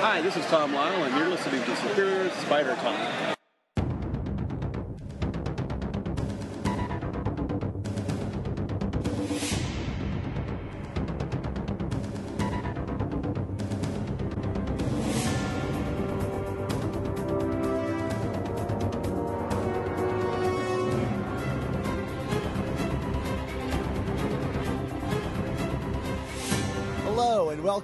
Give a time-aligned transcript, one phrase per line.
[0.00, 3.37] Hi, this is Tom Lyle, and you're listening to Superior Spider Talk.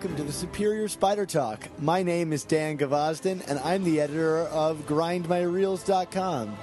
[0.04, 1.66] Welcome to the Superior Spider Talk.
[1.80, 6.58] My name is Dan Gavazden and I'm the editor of GrindMyReels.com.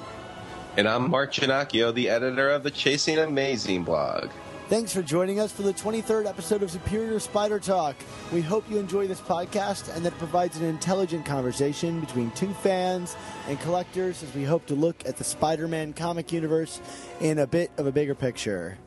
[0.77, 4.29] And I'm Mark Giannacchio, the editor of the Chasing Amazing blog.
[4.69, 7.95] Thanks for joining us for the 23rd episode of Superior Spider Talk.
[8.31, 12.53] We hope you enjoy this podcast and that it provides an intelligent conversation between two
[12.53, 13.15] fans
[13.47, 16.79] and collectors as we hope to look at the Spider Man comic universe
[17.19, 18.77] in a bit of a bigger picture.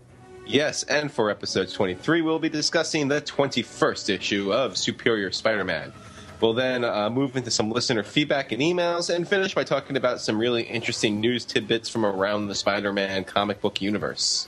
[0.47, 5.91] Yes, and for episode 23, we'll be discussing the 21st issue of Superior Spider Man.
[6.39, 10.21] We'll then uh, move into some listener feedback and emails and finish by talking about
[10.21, 14.46] some really interesting news tidbits from around the Spider Man comic book universe.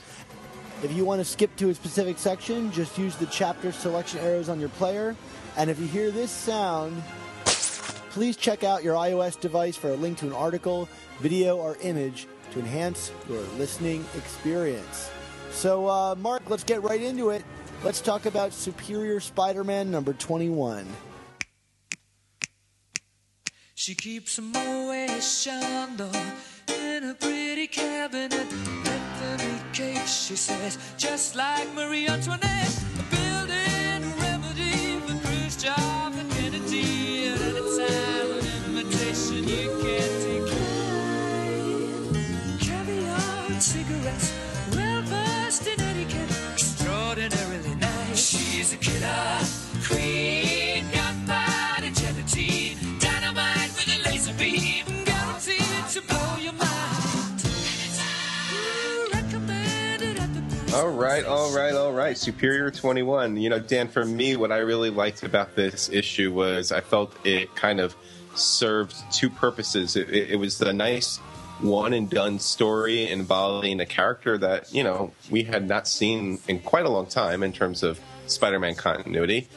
[0.83, 4.49] If you want to skip to a specific section, just use the chapter selection arrows
[4.49, 5.15] on your player.
[5.55, 7.01] And if you hear this sound,
[8.11, 10.87] please check out your iOS device for a link to an article,
[11.19, 15.09] video, or image to enhance your listening experience.
[15.57, 17.43] So, uh, Mark, let's get right into it.
[17.83, 20.85] Let's talk about Superior Spider Man number 21.
[23.73, 26.13] She keeps a Moet Chandon
[26.67, 28.47] in a pretty cabinet.
[28.83, 32.79] Bethany cake, she says, just like Marie Antoinette.
[33.09, 33.66] Building
[60.77, 62.15] All right, all right, all right.
[62.15, 63.37] Superior 21.
[63.37, 67.15] You know, Dan, for me, what I really liked about this issue was I felt
[67.25, 67.95] it kind of
[68.35, 69.95] served two purposes.
[69.95, 71.17] It, it, was the nice
[71.61, 76.59] one and done story involving a character that, you know, we had not seen in
[76.59, 77.99] quite a long time in terms of
[78.29, 79.47] Spider Man continuity.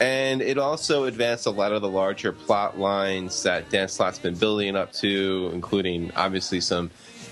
[0.00, 4.34] And it also advanced a lot of the larger plot lines that Dan Slott's been
[4.34, 6.88] building up to, including obviously some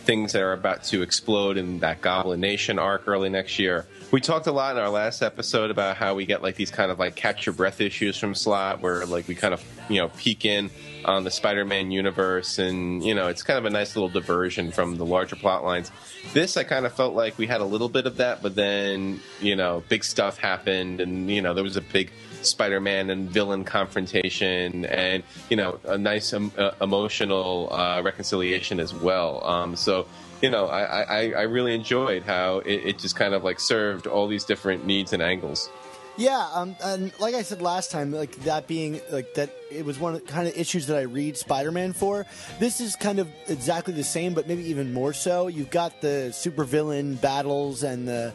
[0.09, 3.87] things that are about to explode in that Goblin Nation arc early next year.
[4.11, 6.91] We talked a lot in our last episode about how we get like these kind
[6.91, 10.09] of like catch your breath issues from Slot, where like we kind of you know
[10.17, 10.71] peek in
[11.05, 14.97] on the Spider-Man universe, and you know it's kind of a nice little diversion from
[14.97, 15.91] the larger plot lines.
[16.33, 19.21] This I kind of felt like we had a little bit of that, but then
[19.41, 22.11] you know big stuff happened, and you know there was a big
[22.43, 28.95] Spider-Man and villain confrontation, and you know a nice um, uh, emotional uh, reconciliation as
[28.95, 29.45] well.
[29.45, 30.07] Um, so
[30.43, 34.07] you know I, I, I really enjoyed how it, it just kind of like served
[34.07, 35.71] all these different needs and angles.
[36.19, 40.01] Yeah, um, and like I said last time, like that being like that, it was
[40.01, 42.27] one of the kind of issues that I read Spider-Man for.
[42.59, 45.47] This is kind of exactly the same, but maybe even more so.
[45.47, 48.33] You've got the supervillain battles and the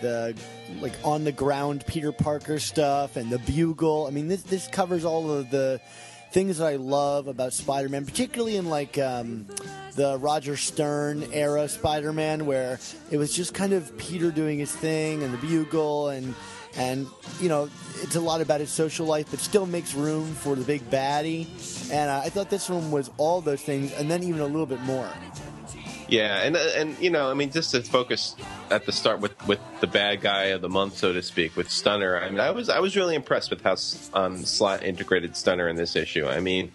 [0.00, 0.34] the
[0.80, 4.06] like on the ground Peter Parker stuff and the bugle.
[4.06, 5.78] I mean, this this covers all of the
[6.32, 9.46] things that I love about Spider-Man, particularly in like um,
[9.94, 12.80] the Roger Stern era Spider-Man, where
[13.10, 16.34] it was just kind of Peter doing his thing and the bugle and
[16.76, 17.06] and
[17.40, 17.68] you know
[18.02, 21.46] it's a lot about his social life, but still makes room for the big baddie.
[21.90, 24.66] And uh, I thought this one was all those things, and then even a little
[24.66, 25.08] bit more.
[26.08, 28.36] Yeah, and and you know, I mean, just to focus
[28.70, 31.70] at the start with, with the bad guy of the month, so to speak, with
[31.70, 32.20] Stunner.
[32.20, 33.76] I mean, I was I was really impressed with how
[34.14, 36.26] um, Slot integrated Stunner in this issue.
[36.26, 36.70] I mean,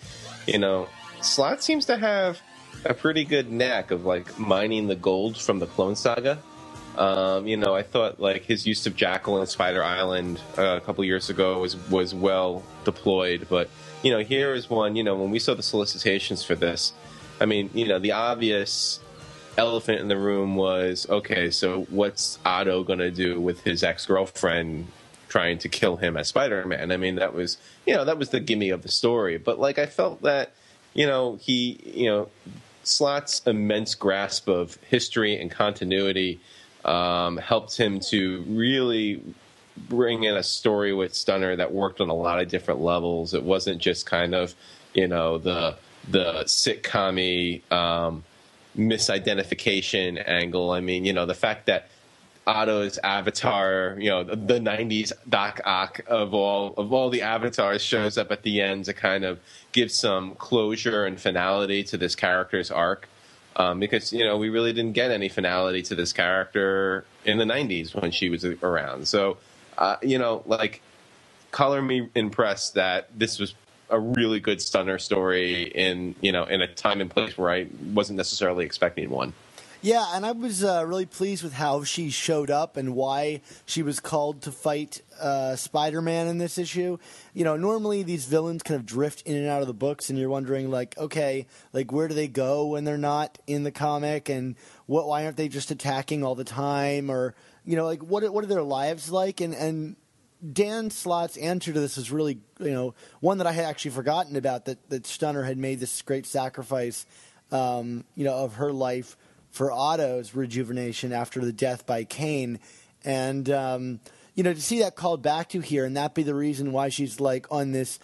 [0.47, 0.89] you know,
[1.21, 2.41] Slot seems to have
[2.83, 6.39] a pretty good knack of like mining the gold from the Clone Saga.
[6.97, 10.81] Um, you know, I thought like his use of Jackal and Spider Island uh, a
[10.81, 13.69] couple years ago was was well deployed, but
[14.03, 14.95] you know, here is one.
[14.95, 16.93] You know, when we saw the solicitations for this,
[17.39, 18.99] I mean, you know, the obvious
[19.57, 21.49] elephant in the room was okay.
[21.49, 24.87] So what's Otto to do with his ex girlfriend
[25.29, 26.91] trying to kill him as Spider Man?
[26.91, 29.37] I mean, that was you know that was the gimme of the story.
[29.37, 30.53] But like, I felt that
[30.93, 32.29] you know he you know
[32.83, 36.41] Slot's immense grasp of history and continuity
[36.85, 39.23] um, helped him to really
[39.77, 43.33] bring in a story with Stunner that worked on a lot of different levels.
[43.33, 44.53] It wasn't just kind of
[44.93, 45.75] you know the
[46.09, 48.23] the sitcom um,
[48.77, 50.71] misidentification angle.
[50.71, 51.89] I mean, you know, the fact that
[52.47, 57.81] Otto's avatar, you know, the, the '90s Doc Ock of all of all the avatars
[57.83, 59.39] shows up at the end to kind of
[59.71, 63.07] give some closure and finality to this character's arc.
[63.61, 67.43] Um, because you know we really didn't get any finality to this character in the
[67.43, 69.07] '90s when she was around.
[69.07, 69.37] So,
[69.77, 70.81] uh, you know, like,
[71.51, 73.53] color me impressed that this was
[73.91, 77.67] a really good stunner story in you know in a time and place where I
[77.93, 79.33] wasn't necessarily expecting one.
[79.83, 83.81] Yeah, and I was uh, really pleased with how she showed up and why she
[83.81, 86.99] was called to fight uh, Spider Man in this issue.
[87.33, 90.19] You know, normally these villains kind of drift in and out of the books, and
[90.19, 94.29] you're wondering, like, okay, like where do they go when they're not in the comic,
[94.29, 94.55] and
[94.85, 95.07] what?
[95.07, 97.33] Why aren't they just attacking all the time, or
[97.65, 98.31] you know, like what?
[98.31, 99.41] What are their lives like?
[99.41, 99.95] And and
[100.53, 104.35] Dan Slott's answer to this is really, you know, one that I had actually forgotten
[104.35, 107.07] about that that Stunner had made this great sacrifice,
[107.51, 109.17] um, you know, of her life
[109.51, 112.59] for Otto's rejuvenation after the death by Kane,
[113.03, 113.99] and um,
[114.35, 116.89] you know to see that called back to here, and that be the reason why
[116.89, 117.99] she's like on this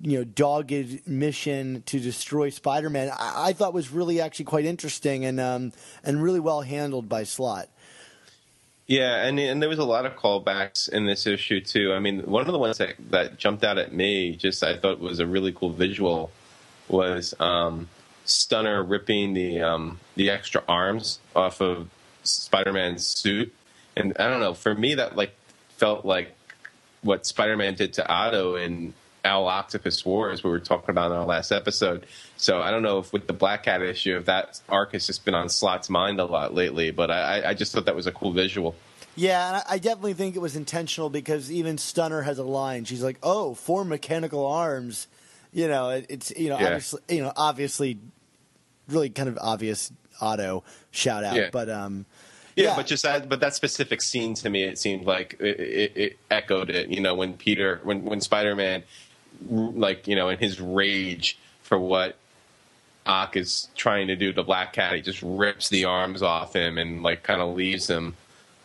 [0.00, 3.10] you know dogged mission to destroy Spider-Man.
[3.10, 5.72] I, I thought was really actually quite interesting and um,
[6.04, 7.68] and really well handled by Slot.
[8.86, 11.92] Yeah, and and there was a lot of callbacks in this issue too.
[11.92, 14.98] I mean, one of the ones that, that jumped out at me, just I thought
[14.98, 16.32] was a really cool visual,
[16.88, 17.88] was um,
[18.30, 21.88] Stunner ripping the um, the extra arms off of
[22.22, 23.52] Spider-Man's suit,
[23.96, 24.54] and I don't know.
[24.54, 25.34] For me, that like
[25.76, 26.34] felt like
[27.02, 28.92] what Spider-Man did to Otto in
[29.24, 32.06] Owl Octopus Wars, we were talking about in our last episode.
[32.36, 35.24] So I don't know if with the Black Cat issue, if that arc has just
[35.24, 36.90] been on Slott's mind a lot lately.
[36.90, 38.74] But I, I just thought that was a cool visual.
[39.16, 42.84] Yeah, I definitely think it was intentional because even Stunner has a line.
[42.84, 45.08] She's like, "Oh, four mechanical arms."
[45.52, 46.66] You know, it, it's you know Yeah.
[46.66, 47.98] obviously you know obviously
[48.90, 51.48] really kind of obvious auto shout out, Yeah.
[51.50, 52.04] but um,
[52.56, 55.92] Yeah, but just that, but that specific scene to me, it seemed like it, it,
[55.96, 56.88] it echoed it.
[56.88, 58.82] You know, when Peter, when when Spider Man,
[59.48, 62.16] like you know, in his rage for what
[63.06, 66.76] Ock is trying to do to Black Cat, he just rips the arms off him
[66.76, 68.14] and like kind of leaves him.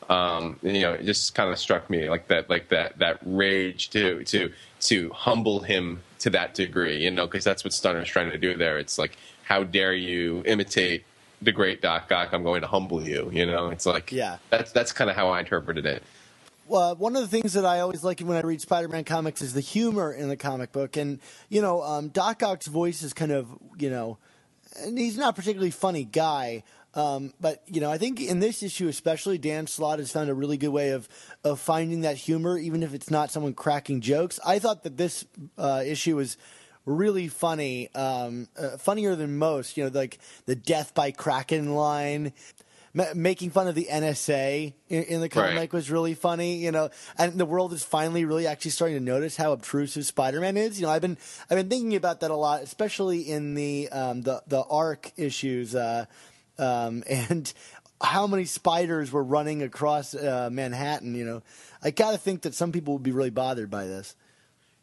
[0.10, 3.90] Um, you know, it just kind of struck me like that, like that, that rage
[3.92, 4.52] to to
[4.82, 7.02] to humble him to that degree.
[7.04, 8.78] You know, because that's what Stunner's trying to do there.
[8.78, 11.06] It's like, how dare you imitate
[11.42, 12.30] the great Doc Ock?
[12.34, 13.30] I'm going to humble you.
[13.32, 14.38] You know, it's like, Yeah.
[14.50, 16.04] that's that's kind of how I interpreted it.
[16.68, 19.54] Well, one of the things that I always like when I read Spider-Man comics is
[19.54, 23.32] the humor in the comic book, and you know, um, Doc Ock's voice is kind
[23.32, 23.48] of
[23.78, 24.18] you know,
[24.82, 26.64] and he's not a particularly funny guy.
[26.96, 30.34] Um, but you know, I think in this issue especially, Dan Slott has found a
[30.34, 31.08] really good way of
[31.44, 34.40] of finding that humor, even if it's not someone cracking jokes.
[34.44, 35.24] I thought that this
[35.60, 36.36] uh, issue was
[36.86, 39.78] really funny, um, uh, funnier than most.
[39.78, 42.34] You know, like the death by Kraken line.
[42.98, 45.74] Ma- making fun of the NSA in, in the comic Right.
[45.74, 49.36] was really funny, you know, and the world is finally really actually starting to notice
[49.36, 50.80] how obtrusive Spider-Man is.
[50.80, 51.18] You know, I've been
[51.50, 55.76] I've been thinking about that a lot, especially in the um, the the arc issues,
[55.76, 56.06] uh,
[56.58, 57.52] um, and
[58.02, 61.16] how many spiders were running across uh, Manhattan.
[61.16, 61.44] You know,
[61.84, 64.16] I gotta think that some people would be really bothered by this.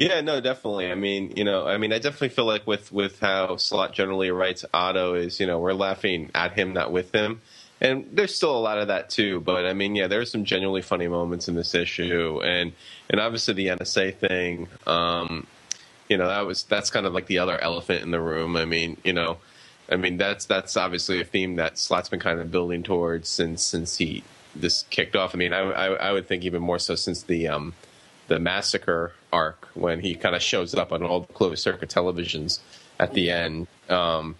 [0.02, 0.90] Yeah, no, definitely.
[0.90, 4.32] I mean, you know, I mean, I definitely feel like with with how Slot generally
[4.32, 7.40] writes Otto is, you know, we're laughing at him, not with him.
[7.80, 10.82] And there's still a lot of that too, but I mean, yeah, there's some genuinely
[10.82, 12.72] funny moments in this issue, and
[13.10, 14.66] and obviously the NSA thing.
[14.88, 15.46] Um,
[16.08, 18.56] you know, that was that's kind of like the other elephant in the room.
[18.56, 19.38] I mean, you know,
[19.88, 23.62] I mean that's that's obviously a theme that Slot's been kind of building towards since
[23.62, 24.24] since he
[24.56, 25.32] this kicked off.
[25.34, 27.74] I mean, I I, I would think even more so since the um
[28.32, 32.60] the massacre arc when he kind of shows up on all the closed circuit televisions
[32.98, 33.66] at the end.
[33.90, 34.36] Um,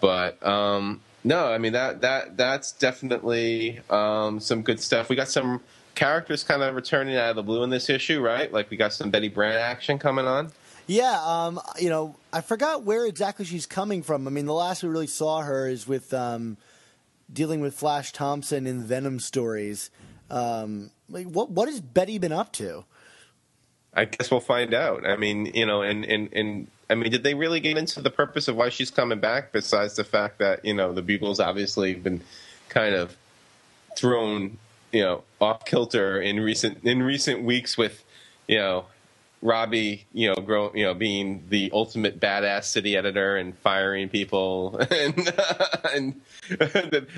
[0.00, 5.10] but um, no, I mean that that that's definitely um, some good stuff.
[5.10, 5.60] We got some
[5.94, 8.50] characters kind of returning out of the blue in this issue, right?
[8.50, 10.50] Like we got some Betty Brant action coming on.
[10.86, 14.26] Yeah, um, you know, I forgot where exactly she's coming from.
[14.26, 16.56] I mean, the last we really saw her is with um,
[17.30, 19.90] dealing with Flash Thompson in Venom stories.
[20.30, 22.86] Um, like, what what has Betty been up to?
[23.96, 25.06] I guess we'll find out.
[25.06, 28.10] I mean, you know, and, and, and I mean, did they really get into the
[28.10, 31.94] purpose of why she's coming back besides the fact that, you know, the Bugles obviously
[31.94, 32.20] been
[32.68, 33.16] kind of
[33.96, 34.58] thrown,
[34.92, 38.04] you know, off kilter in recent in recent weeks with,
[38.48, 38.86] you know,
[39.44, 44.78] Robbie, you know, grow, you know, being the ultimate badass city editor and firing people,
[44.90, 45.18] and
[45.94, 46.20] and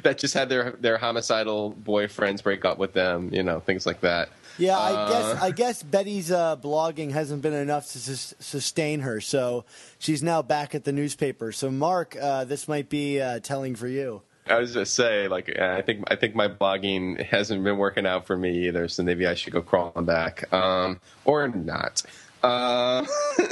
[0.03, 4.01] that just had their their homicidal boyfriends break up with them, you know, things like
[4.01, 4.29] that.
[4.59, 9.01] Yeah, I Uh, guess I guess Betty's uh, blogging hasn't been enough to sus- sustain
[9.01, 9.65] her, so
[9.99, 11.53] she's now back at the newspaper.
[11.53, 14.23] So, Mark, uh, this might be uh, telling for you.
[14.49, 18.27] I was just say, like, I think I think my blogging hasn't been working out
[18.27, 18.87] for me either.
[18.89, 22.03] So maybe I should go crawling back, um, or not.
[22.45, 23.05] Uh,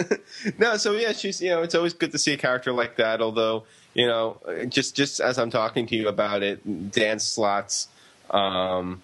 [0.59, 3.21] no, so yeah, she's you know, it's always good to see a character like that.
[3.21, 7.89] Although you know, just just as I'm talking to you about it, Dan Slots,
[8.31, 9.03] um,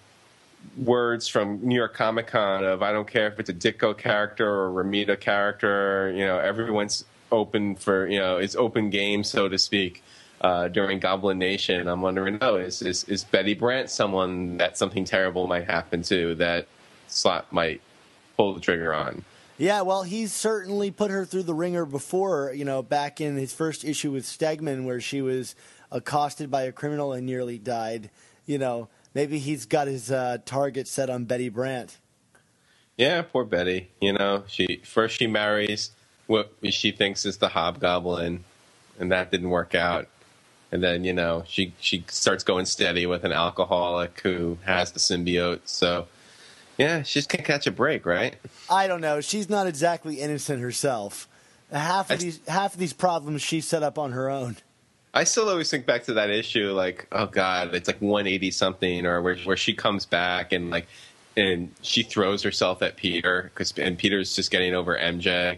[0.77, 4.49] words from New York Comic Con of I don't care if it's a Ditko character
[4.49, 9.47] or a Romita character, you know, everyone's open for you know, it's open game, so
[9.47, 10.03] to speak.
[10.39, 15.05] Uh, during Goblin Nation, I'm wondering, oh, is, is is Betty Brant someone that something
[15.05, 16.67] terrible might happen to that
[17.07, 17.79] Slott might
[18.37, 19.23] pull the trigger on?
[19.59, 23.53] Yeah, well, he's certainly put her through the ringer before, you know, back in his
[23.53, 25.53] first issue with Stegman, where she was
[25.91, 28.09] accosted by a criminal and nearly died.
[28.47, 31.97] You know, maybe he's got his uh, target set on Betty Brant.
[32.97, 33.89] Yeah, poor Betty.
[33.99, 35.91] You know, she first she marries
[36.27, 38.43] what she thinks is the hobgoblin,
[38.99, 40.07] and that didn't work out.
[40.71, 44.99] And then you know she she starts going steady with an alcoholic who has the
[44.99, 45.61] symbiote.
[45.65, 46.07] So
[46.77, 48.35] yeah, she just can't catch a break, right?
[48.69, 49.19] I don't know.
[49.21, 51.27] She's not exactly innocent herself.
[51.71, 54.57] Half of I- these half of these problems she set up on her own.
[55.13, 59.05] I still always think back to that issue, like, oh god, it's like 180 something,
[59.05, 60.87] or where where she comes back and like,
[61.35, 65.57] and she throws herself at Peter because and Peter's just getting over MJ,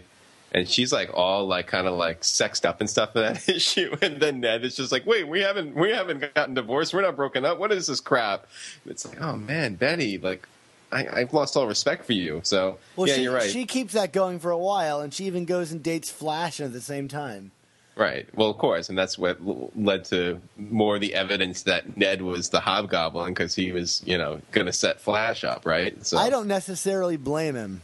[0.50, 3.96] and she's like all like kind of like sexed up and stuff in that issue,
[4.02, 7.14] and then Ned is just like, wait, we haven't we haven't gotten divorced, we're not
[7.14, 8.46] broken up, what is this crap?
[8.82, 10.48] And it's like, oh man, Betty, like.
[10.92, 12.40] I, I've lost all respect for you.
[12.44, 13.50] So Well, yeah, she, you're right.
[13.50, 16.72] She keeps that going for a while, and she even goes and dates Flash at
[16.72, 17.50] the same time.
[17.96, 18.26] Right.
[18.34, 19.38] Well, of course, and that's what
[19.78, 24.18] led to more of the evidence that Ned was the Hobgoblin because he was, you
[24.18, 26.04] know, going to set Flash up, right?
[26.04, 27.82] So I don't necessarily blame him.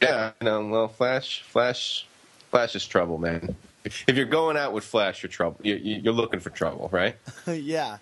[0.00, 0.64] Yeah, no.
[0.66, 2.06] Well, Flash, Flash,
[2.50, 3.56] Flash is trouble, man.
[3.84, 5.58] If you're going out with Flash, you're trouble.
[5.62, 7.16] You- you- You're looking for trouble, right?
[7.46, 7.98] yeah.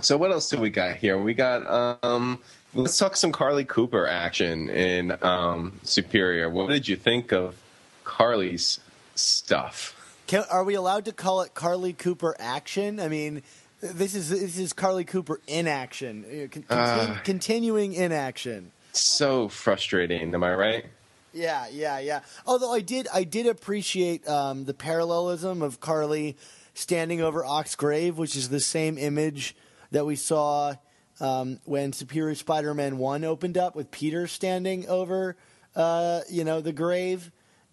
[0.00, 1.18] So what else do we got here?
[1.18, 2.38] We got um
[2.74, 6.48] let's talk some Carly Cooper action in um Superior.
[6.48, 7.56] What did you think of
[8.04, 8.78] Carly's
[9.14, 9.98] stuff?
[10.32, 12.98] Can, are we allowed to call it Carly Cooper action?
[13.00, 13.42] I mean,
[13.82, 17.20] this is this is Carly Cooper in action, Uh, con- contin- Uh.
[17.22, 18.72] continuing in action.
[18.92, 20.86] So frustrating, am I right?
[21.34, 22.20] Yeah, yeah, yeah.
[22.46, 26.38] Although I did, I did appreciate um, the parallelism of Carly
[26.72, 29.54] standing over Ox Grave, which is the same image
[29.90, 30.76] that we saw
[31.20, 35.36] um, when Superior Spider-Man One opened up with Peter standing over,
[35.76, 37.30] uh, you know, the grave,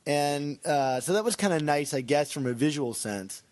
[0.10, 3.44] and uh, so that was kind of nice, I guess, from a visual sense.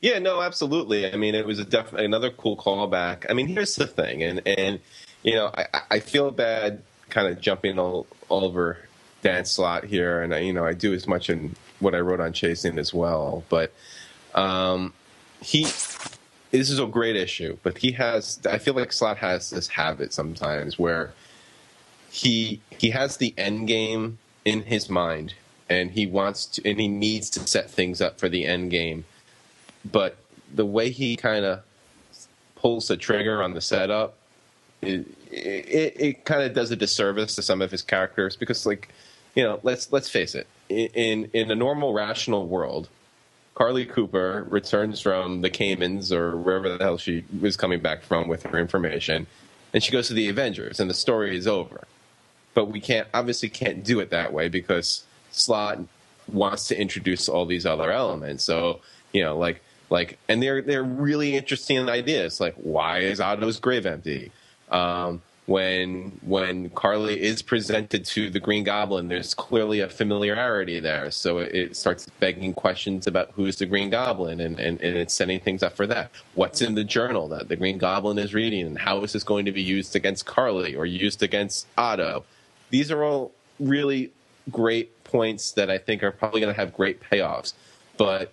[0.00, 1.12] Yeah, no, absolutely.
[1.12, 3.26] I mean, it was def- another cool callback.
[3.28, 4.80] I mean, here's the thing, and and
[5.22, 8.78] you know, I, I feel bad kind of jumping all, all over
[9.22, 12.20] Dan Slot here, and I, you know, I do as much in what I wrote
[12.20, 13.44] on Chasing as well.
[13.50, 13.74] But
[14.34, 14.94] um,
[15.42, 18.40] he, this is a great issue, but he has.
[18.48, 21.12] I feel like Slot has this habit sometimes where
[22.10, 25.34] he he has the end game in his mind,
[25.68, 29.04] and he wants to, and he needs to set things up for the end game
[29.84, 30.16] but
[30.52, 31.62] the way he kind of
[32.56, 34.14] pulls the trigger on the setup,
[34.82, 38.88] it, it, it kind of does a disservice to some of his characters because, like,
[39.34, 42.88] you know, let's let's face it, in in a normal rational world,
[43.54, 48.28] Carly Cooper returns from the Caymans or wherever the hell she was coming back from
[48.28, 49.26] with her information,
[49.72, 51.86] and she goes to the Avengers, and the story is over.
[52.54, 55.78] But we can't obviously can't do it that way because Slot
[56.26, 58.44] wants to introduce all these other elements.
[58.44, 58.80] So
[59.12, 62.40] you know, like like, and they're they're really interesting ideas.
[62.40, 64.30] Like, why is Otto's grave empty?
[64.70, 71.10] Um, when when Carly is presented to the Green Goblin, there's clearly a familiarity there.
[71.10, 75.40] So it, starts begging questions about who's the Green Goblin, and, and, and it's setting
[75.40, 76.10] things up for that.
[76.34, 79.46] What's in the journal that the Green Goblin is reading, and how is this going
[79.46, 82.24] to be used against Carly or used against Otto?
[82.68, 84.12] These are all really
[84.50, 87.52] great points that I think are probably going to have great payoffs.
[87.96, 88.32] But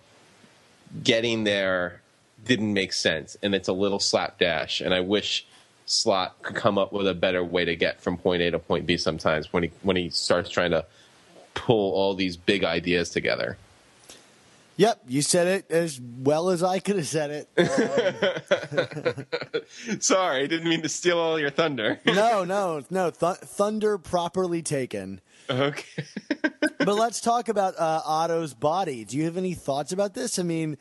[1.03, 2.01] getting there
[2.45, 4.81] didn't make sense, and it's a little slapdash.
[4.81, 5.45] And I wish
[5.87, 8.85] Slot could come up with a better way to get from point A to point
[8.85, 8.97] B.
[8.97, 10.85] Sometimes when he when he starts trying to
[11.53, 13.57] pull all these big ideas together.
[14.77, 19.25] Yep, you said it as well as I could have said it.
[19.87, 22.01] Um, Sorry, didn't mean to steal all your thunder.
[22.05, 23.09] no, no, no.
[23.09, 25.21] Th- thunder properly taken.
[25.49, 26.03] Okay.
[26.79, 29.05] but let's talk about uh, Otto's body.
[29.05, 30.39] Do you have any thoughts about this?
[30.39, 30.77] I mean,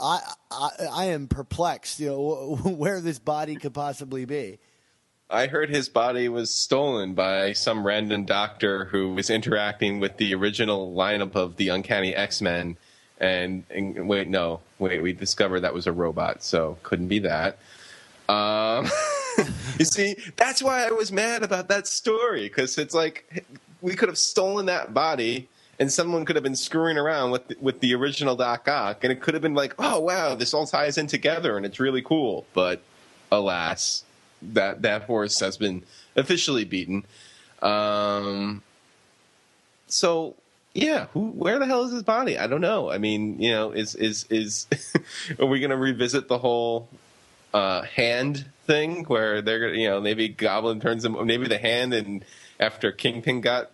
[0.00, 2.00] I I, I am perplexed.
[2.00, 4.58] You know wh- where this body could possibly be.
[5.32, 10.34] I heard his body was stolen by some random doctor who was interacting with the
[10.34, 12.76] original lineup of the Uncanny X Men.
[13.18, 17.56] And, and wait, no, wait, we discovered that was a robot, so couldn't be that.
[18.28, 18.88] Um,
[19.78, 23.44] you see, that's why I was mad about that story because it's like
[23.82, 25.48] we could have stolen that body
[25.78, 29.20] and someone could have been screwing around with with the original Doc Ock, and it
[29.20, 32.46] could have been like, oh wow, this all ties in together and it's really cool.
[32.54, 32.80] But
[33.30, 34.04] alas,
[34.40, 35.82] that that horse has been
[36.14, 37.04] officially beaten.
[37.60, 38.62] Um,
[39.88, 40.36] so
[40.74, 42.38] yeah, who, where the hell is his body?
[42.38, 42.90] I don't know.
[42.90, 44.66] I mean, you know, is is is
[45.38, 46.88] are we going to revisit the whole
[47.52, 52.24] uh, hand thing where they're you know, maybe Goblin turns him, maybe the hand, and
[52.62, 53.70] after Kingpin got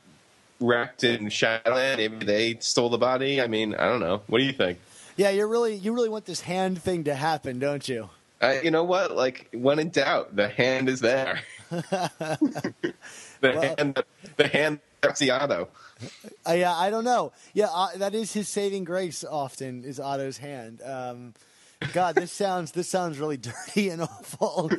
[0.61, 3.41] wrecked in Shadowland, maybe they stole the body.
[3.41, 4.23] I mean, I don't know.
[4.27, 4.79] What do you think?
[5.17, 8.09] Yeah, you really you really want this hand thing to happen, don't you?
[8.41, 9.15] Uh, you know what?
[9.15, 11.41] Like when in doubt, the hand is there.
[11.71, 12.41] the
[13.43, 14.03] Well- hand,
[14.37, 15.69] the hand, that's the auto.
[16.49, 17.33] Uh, yeah, I don't know.
[17.55, 19.25] Yeah, uh, that is his saving grace.
[19.29, 20.81] Often is Otto's hand.
[20.83, 21.35] Um,
[21.93, 23.37] God, this sounds this sounds really
[23.77, 24.71] dirty and awful.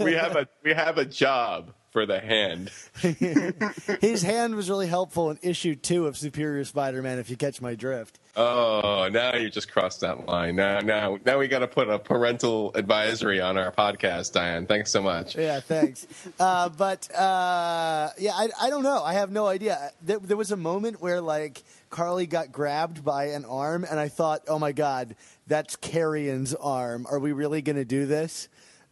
[0.00, 2.72] We have a we have a job for the hand.
[4.00, 7.20] his hand was really helpful in issue two of Superior Spider-Man.
[7.20, 8.18] If you catch my drift.
[8.34, 10.56] Oh, now you just crossed that line.
[10.56, 14.66] Now, now, now we got to put a parental advisory on our podcast, Diane.
[14.66, 15.36] Thanks so much.
[15.36, 16.08] Yeah, thanks.
[16.40, 19.00] uh, but uh, yeah, I, I don't know.
[19.00, 19.92] I have no idea.
[20.02, 24.08] There, there was a moment where like Carly got grabbed by an arm, and I
[24.08, 25.14] thought, oh my god,
[25.46, 27.06] that's Carrion's arm.
[27.08, 28.48] Are we really going to do this?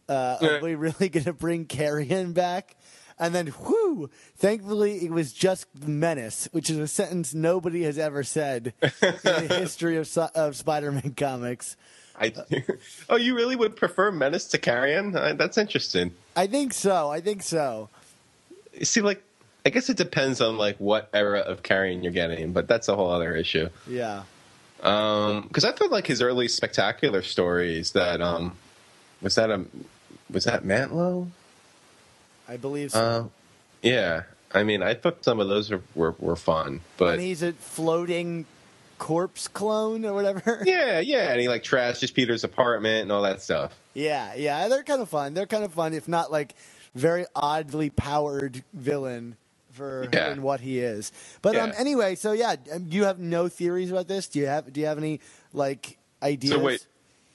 [0.07, 2.77] Uh, are we really going to bring Carrion back?
[3.19, 4.09] And then, whoo!
[4.35, 9.55] Thankfully, it was just Menace, which is a sentence nobody has ever said in the
[9.59, 11.77] history of, of Spider-Man comics.
[12.19, 12.33] I,
[13.09, 15.15] oh, you really would prefer Menace to Carrion?
[15.15, 16.11] Uh, that's interesting.
[16.35, 17.09] I think so.
[17.09, 17.89] I think so.
[18.73, 19.23] You see, like,
[19.65, 22.95] I guess it depends on like what era of Carrion you're getting, but that's a
[22.95, 23.69] whole other issue.
[23.87, 24.23] Yeah.
[24.77, 28.57] Because I thought like his early spectacular stories that um
[29.21, 29.63] was that a
[30.29, 31.27] was that Mantlo?
[32.47, 32.99] I believe so.
[32.99, 33.23] Uh,
[33.81, 34.23] yeah.
[34.53, 37.53] I mean, I thought some of those were were, were fun, but and he's a
[37.53, 38.45] floating
[38.99, 40.61] corpse clone or whatever.
[40.65, 43.73] yeah, yeah, and he like trashes Peter's apartment and all that stuff.
[43.95, 45.33] yeah, yeah, they're kind of fun.
[45.33, 46.53] They're kind of fun, if not like
[46.93, 49.37] very oddly powered villain
[49.71, 50.29] for Yeah.
[50.29, 51.11] and what he is.
[51.41, 54.27] But um, anyway, so yeah, um, you have no theories about this.
[54.27, 54.71] Do you have?
[54.71, 55.19] Do you have any
[55.51, 56.53] like ideas?
[56.53, 56.85] So wait,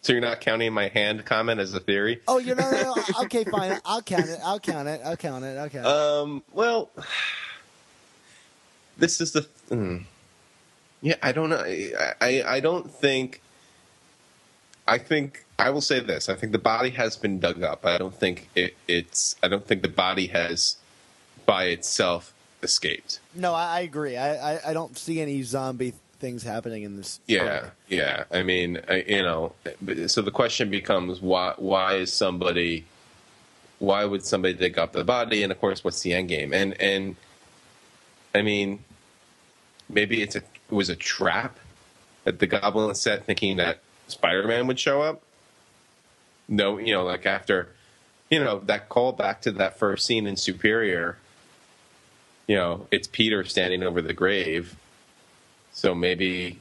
[0.03, 2.21] so you're not counting my hand comment as a theory?
[2.29, 3.79] Oh, you know, no, no, okay, fine.
[3.85, 4.39] I'll count it.
[4.45, 5.01] I'll count it.
[5.05, 5.59] I'll count it.
[5.59, 5.91] I'll count it.
[5.93, 6.43] Um.
[6.53, 6.91] Well,
[8.97, 9.47] this is the.
[9.71, 10.05] Mm,
[11.03, 11.63] yeah, I don't know.
[11.65, 13.41] I, I I don't think.
[14.87, 16.29] I think I will say this.
[16.29, 17.85] I think the body has been dug up.
[17.85, 19.37] I don't think it, it's.
[19.43, 20.77] I don't think the body has,
[21.45, 22.33] by itself,
[22.63, 23.21] escaped.
[23.35, 24.17] no, I, I agree.
[24.17, 27.20] I, I I don't see any zombie things happening in this.
[27.26, 28.24] Yeah, yeah.
[28.31, 29.52] I mean, I, you know.
[30.07, 31.54] So the question becomes, why?
[31.57, 32.85] Why is somebody?
[33.78, 35.42] Why would somebody dig up the body?
[35.42, 36.52] And of course, what's the end game?
[36.52, 37.16] And and,
[38.35, 38.81] I mean,
[39.88, 41.59] maybe it's a it was a trap
[42.24, 43.78] that the Goblin set, thinking that
[44.09, 45.22] Spider-Man would show up.
[46.48, 47.68] No, you know, like after,
[48.31, 51.16] you know, that call back to that first scene in Superior.
[52.46, 54.74] You know, it's Peter standing over the grave.
[55.79, 56.59] So maybe,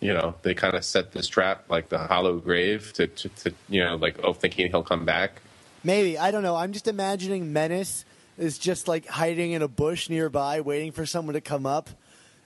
[0.00, 3.54] you know, they kind of set this trap, like the hollow grave, to, to, to
[3.68, 5.40] you know, like oh, thinking he'll come back.
[5.84, 6.56] Maybe I don't know.
[6.56, 8.04] I'm just imagining Menace
[8.36, 11.88] is just like hiding in a bush nearby, waiting for someone to come up.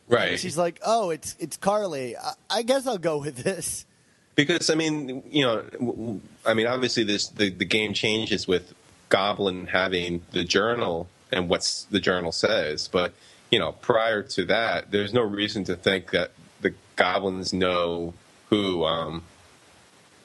[0.07, 0.39] Right.
[0.39, 2.15] She's like, "Oh, it's it's Carly.
[2.15, 3.87] I, I guess I'll go with this."
[4.35, 8.75] Because I mean, you know, I mean, obviously, this the, the game changes with
[9.09, 12.87] Goblin having the journal and what's the journal says.
[12.87, 13.15] But
[13.51, 18.15] you know, prior to that, there's no reason to think that the goblins know
[18.51, 19.23] who um,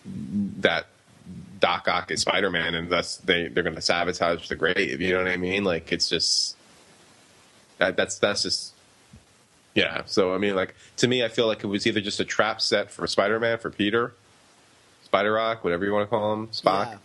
[0.05, 0.87] that
[1.59, 4.99] Doc Ock is Spider Man, and thus they they're going to sabotage the grave.
[4.99, 5.63] You know what I mean?
[5.63, 6.55] Like it's just
[7.77, 8.73] that that's that's just
[9.73, 10.01] yeah.
[10.05, 12.61] So I mean, like to me, I feel like it was either just a trap
[12.61, 14.13] set for Spider Man for Peter,
[15.05, 16.97] Spider Rock, whatever you want to call him, Spock, Yeah.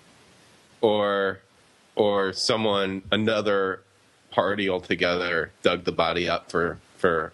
[0.80, 1.40] or
[1.94, 3.80] or someone another
[4.30, 7.32] party altogether dug the body up for for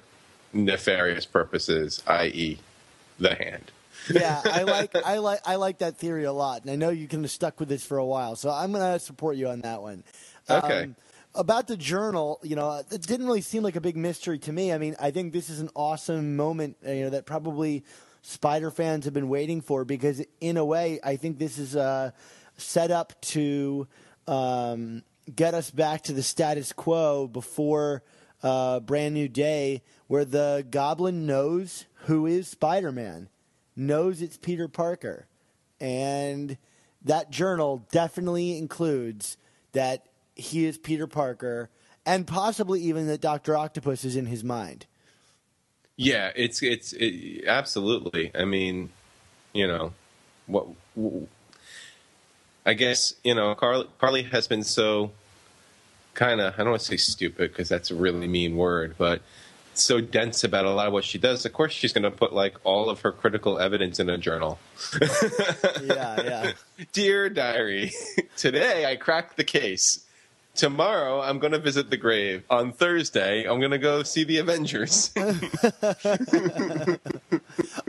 [0.53, 2.59] nefarious purposes, i.e.,
[3.19, 3.71] the hand.
[4.11, 7.09] Yeah, I like I like I like that theory a lot, and I know you
[7.09, 9.61] can have stuck with this for a while, so I'm going to support you on
[9.61, 10.05] that one.
[10.49, 10.85] Okay.
[10.85, 10.97] Um,
[11.37, 14.73] about the journal, you know, it didn't really seem like a big mystery to me.
[14.73, 17.83] I mean, I think this is an awesome moment, uh, you know, that probably
[18.23, 22.13] Spider fans have been waiting for because, in a way, I think this is uh,
[22.57, 23.89] set up to
[24.29, 25.03] um,
[25.35, 28.03] get us back to the status quo before
[28.43, 33.29] uh, Brand New Day, where the Goblin knows who is Spider Man,
[33.75, 35.27] knows it's Peter Parker,
[35.81, 36.59] and
[37.03, 39.37] that journal definitely includes
[39.73, 41.71] that he is Peter Parker,
[42.05, 44.87] and possibly even that Doctor Octopus is in his mind.
[45.97, 48.33] Yeah, it's it's it, absolutely.
[48.35, 48.91] I mean,
[49.53, 49.93] you know,
[50.47, 50.67] what
[52.67, 55.13] I guess you know, Carly, Carly has been so
[56.15, 59.21] kind of I don't want to say stupid because that's a really mean word, but
[59.75, 61.45] so dense about a lot of what she does.
[61.45, 64.59] Of course, she's going to put like all of her critical evidence in a journal.
[65.83, 66.53] Yeah, yeah.
[66.93, 67.93] Dear diary,
[68.37, 70.05] today I cracked the case.
[70.55, 72.45] Tomorrow I'm going to visit the grave.
[72.49, 75.11] On Thursday I'm going to go see the Avengers.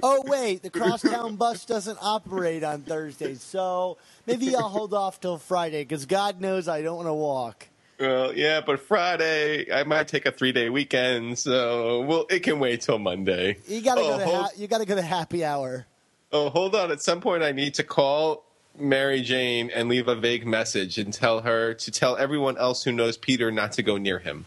[0.04, 5.38] oh wait, the crosstown bus doesn't operate on Thursdays, so maybe I'll hold off till
[5.38, 7.68] Friday because God knows I don't want to walk.
[8.00, 12.60] well, yeah, but Friday I might take a three day weekend, so well it can
[12.60, 13.58] wait till Monday.
[13.68, 15.86] You gotta oh, go to hold, ha- you gotta go to happy hour.
[16.32, 16.92] oh, hold on.
[16.92, 18.45] At some point I need to call
[18.78, 22.92] Mary Jane and leave a vague message and tell her to tell everyone else who
[22.92, 24.46] knows Peter not to go near him.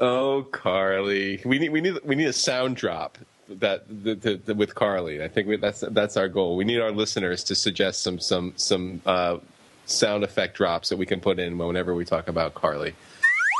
[0.00, 4.54] oh, Carly, we need we need we need a sound drop that the, the, the,
[4.54, 5.22] with Carly.
[5.22, 6.56] I think we, that's that's our goal.
[6.56, 9.38] We need our listeners to suggest some some some uh,
[9.86, 12.94] sound effect drops that we can put in whenever we talk about Carly.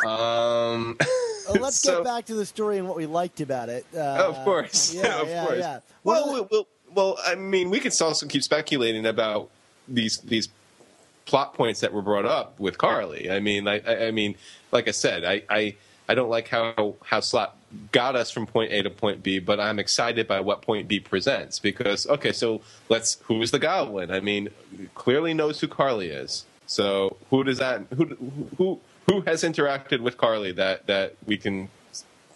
[0.07, 0.98] Um,
[1.48, 3.87] Well, let's so- get back to the story and what we liked about it.
[3.94, 3.98] Uh,
[4.29, 5.59] of course, yeah, of yeah, course.
[5.59, 5.81] yeah.
[6.05, 9.50] Well, well, well, well, I mean, we could also keep speculating about
[9.88, 10.48] these these
[11.24, 13.31] plot points that were brought up with Carly.
[13.31, 14.35] I mean, I, I, mean,
[14.72, 15.76] like I said, I, I,
[16.09, 17.57] I don't like how how Slot
[17.92, 21.00] got us from point A to point B, but I'm excited by what point B
[21.00, 24.11] presents because okay, so let's who is the Goblin?
[24.11, 24.50] I mean,
[24.94, 26.44] clearly knows who Carly is.
[26.66, 28.05] So who does that who
[28.59, 31.68] who who has interacted with Carly that that we can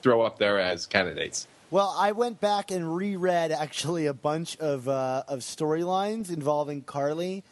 [0.01, 1.49] throw up there as candidates?
[1.71, 7.45] Well, I went back and reread actually a bunch of uh, of storylines involving Carly.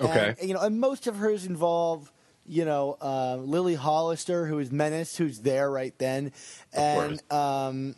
[0.00, 0.34] Okay.
[0.38, 2.12] And, you know, and most of hers involve
[2.48, 6.32] you know uh, Lily Hollister, who is Menace, who's there right then,
[6.72, 7.94] and um,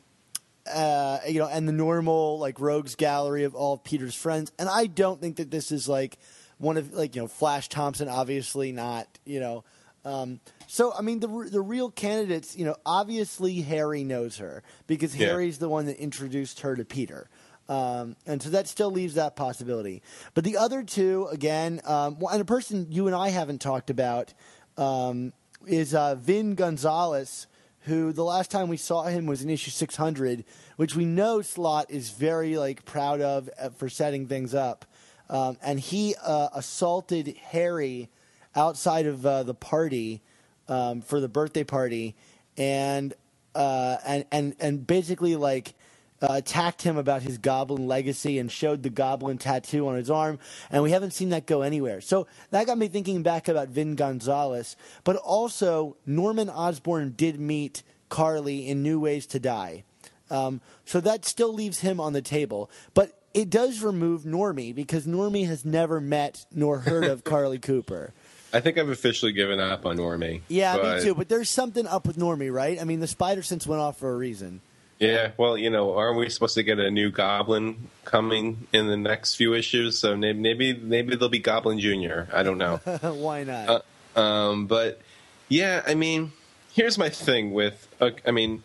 [0.71, 4.53] uh, you know, and the normal like rogues gallery of all of Peter's friends.
[4.59, 6.19] And I don't think that this is like
[6.59, 9.07] one of like you know Flash Thompson, obviously not.
[9.25, 9.65] You know.
[10.05, 15.15] Um, so I mean the the real candidates, you know, obviously Harry knows her because
[15.15, 15.29] Yeah.
[15.29, 17.29] Harry's the one that introduced her to Peter,
[17.69, 20.03] um, and so that still leaves that possibility.
[20.35, 24.33] But the other two, again, um, and a person you and I haven't talked about
[24.79, 25.33] um,
[25.67, 27.47] is uh, Vin Gonzalez,
[27.81, 30.45] who the last time we saw him was in issue 600,
[30.77, 34.87] which we know Slot is very like proud of uh, for setting things up,
[35.29, 38.09] um, and he uh, assaulted Harry
[38.55, 40.23] outside of uh, the party
[40.69, 42.15] um, for the birthday party,
[42.57, 43.13] and
[43.55, 45.75] uh, and and and basically like
[46.23, 50.39] uh, attacked him about his goblin legacy and showed the goblin tattoo on his arm,
[50.71, 52.01] and we haven't seen that go anywhere.
[52.01, 57.83] So that got me thinking back about Vin Gonzalez, but also Norman Osborn did meet
[58.09, 59.85] Carly in New Ways to Die,
[60.31, 63.17] um, so that still leaves him on the table, but.
[63.33, 68.13] It does remove Normie because Normie has never met nor heard of Carly Cooper.
[68.53, 70.41] I think I've officially given up on Normie.
[70.49, 71.15] Yeah, but- me too.
[71.15, 72.81] But there's something up with Normie, right?
[72.81, 74.61] I mean, the spider sense went off for a reason.
[74.99, 78.99] Yeah, well, you know, aren't we supposed to get a new Goblin coming in the
[78.99, 79.99] next few issues?
[79.99, 82.29] So may- maybe maybe there'll be Goblin Junior.
[82.33, 82.77] I don't know.
[83.03, 83.85] Why not?
[84.15, 85.01] Uh, um, but
[85.49, 86.33] yeah, I mean,
[86.75, 87.89] here's my thing with.
[87.99, 88.63] Uh, I mean,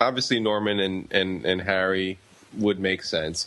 [0.00, 2.18] obviously Norman and, and, and Harry
[2.58, 3.46] would make sense.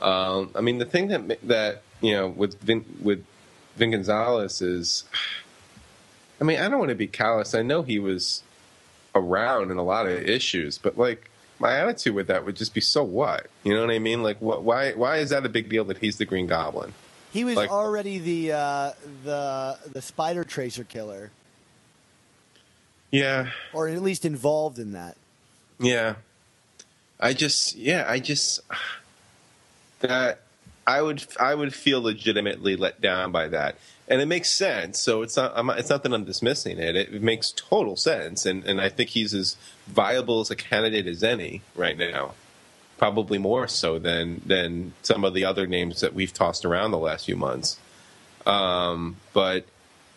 [0.00, 3.24] Um, I mean, the thing that that you know with Vin, with
[3.76, 5.04] Vin Gonzalez is,
[6.40, 7.54] I mean, I don't want to be callous.
[7.54, 8.42] I know he was
[9.14, 12.80] around in a lot of issues, but like my attitude with that would just be,
[12.80, 13.46] so what?
[13.64, 14.22] You know what I mean?
[14.22, 14.62] Like, what?
[14.62, 14.92] Why?
[14.92, 16.92] Why is that a big deal that he's the Green Goblin?
[17.32, 18.92] he was like- already the uh,
[19.24, 21.30] the the spider tracer killer,
[23.10, 25.16] Yeah, or at least involved in that.
[25.78, 26.14] Yeah.
[27.20, 28.60] I just yeah, I just
[30.00, 30.40] that
[30.86, 33.76] I would I would feel legitimately let down by that.
[34.08, 35.00] And it makes sense.
[35.00, 36.94] So it's not I'm, it's not that I'm dismissing it.
[36.94, 41.24] It, makes total sense and and I think he's as viable as a candidate as
[41.24, 42.34] any right now.
[42.98, 46.98] Probably more so than than some of the other names that we've tossed around the
[46.98, 47.78] last few months.
[48.46, 49.66] Um, but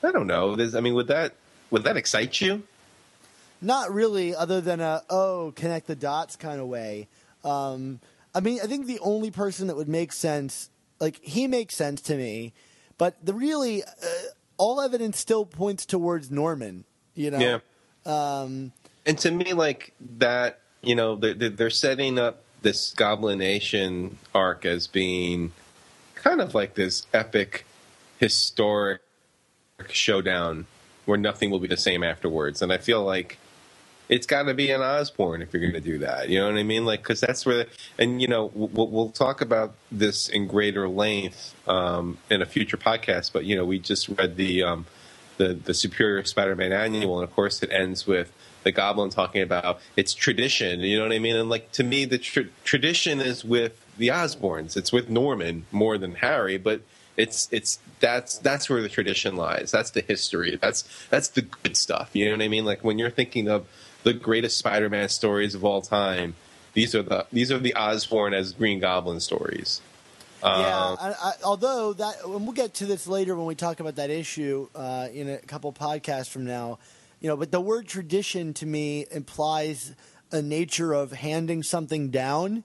[0.03, 0.55] I don't know.
[0.55, 1.33] There's, I mean, would that
[1.71, 2.63] would that excite you?
[3.61, 7.07] Not really, other than a oh connect the dots kind of way.
[7.43, 7.99] Um,
[8.33, 12.01] I mean, I think the only person that would make sense, like he makes sense
[12.01, 12.53] to me,
[12.97, 13.87] but the really uh,
[14.57, 16.85] all evidence still points towards Norman.
[17.15, 17.59] You know, Yeah.
[18.05, 18.71] Um,
[19.05, 24.17] and to me like that you know they're, they're they're setting up this goblin nation
[24.33, 25.51] arc as being
[26.15, 27.65] kind of like this epic,
[28.17, 29.01] historic
[29.89, 30.65] showdown
[31.05, 32.61] where nothing will be the same afterwards.
[32.61, 33.37] And I feel like
[34.09, 36.29] it's got to be an Osborne if you're going to do that.
[36.29, 36.83] You know what I mean?
[36.85, 37.67] Like, because that's where,
[37.97, 42.77] and you know, we'll, we'll talk about this in greater length um, in a future
[42.77, 43.31] podcast.
[43.31, 44.87] But you know, we just read the um,
[45.37, 49.79] the the Superior Spider-Man annual, and of course, it ends with the Goblin talking about
[49.95, 50.79] it's tradition.
[50.81, 51.35] You know what I mean?
[51.35, 54.75] And like to me, the tr- tradition is with the Osborns.
[54.75, 56.81] It's with Norman more than Harry, but
[57.15, 59.71] it's it's that's that's where the tradition lies.
[59.71, 60.57] That's the history.
[60.59, 62.09] That's that's the good stuff.
[62.13, 62.65] You know what I mean?
[62.65, 63.67] Like when you're thinking of
[64.13, 66.35] the greatest Spider-Man stories of all time,
[66.73, 69.81] these are the these are the Osborn as Green Goblin stories.
[70.41, 73.79] Yeah, Um, I, I, although that, and we'll get to this later when we talk
[73.79, 76.79] about that issue uh, in a couple podcasts from now.
[77.19, 79.93] You know, but the word tradition to me implies
[80.31, 82.63] a nature of handing something down,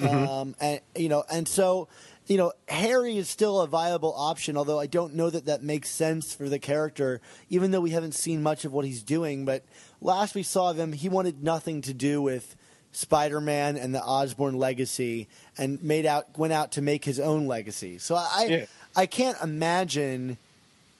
[0.00, 1.88] um, and you know, and so
[2.26, 4.56] you know, Harry is still a viable option.
[4.56, 8.14] Although I don't know that that makes sense for the character, even though we haven't
[8.14, 9.44] seen much of what he's doing.
[9.44, 9.64] But
[10.04, 12.54] last we saw of him, he wanted nothing to do with
[12.92, 15.26] Spider-Man and the Osborn legacy,
[15.58, 17.98] and made out went out to make his own legacy.
[17.98, 18.66] So I Yeah.
[18.94, 20.38] I can't imagine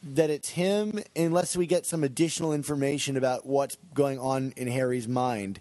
[0.02, 5.06] that it's him unless we get some additional information about what's going on in Harry's
[5.06, 5.60] mind.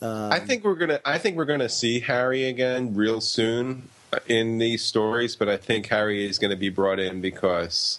[0.00, 1.00] I think we're gonna.
[1.04, 3.88] I think we're gonna see Harry again real soon
[4.28, 5.36] in these stories.
[5.36, 7.98] But I think Harry is going to be brought in because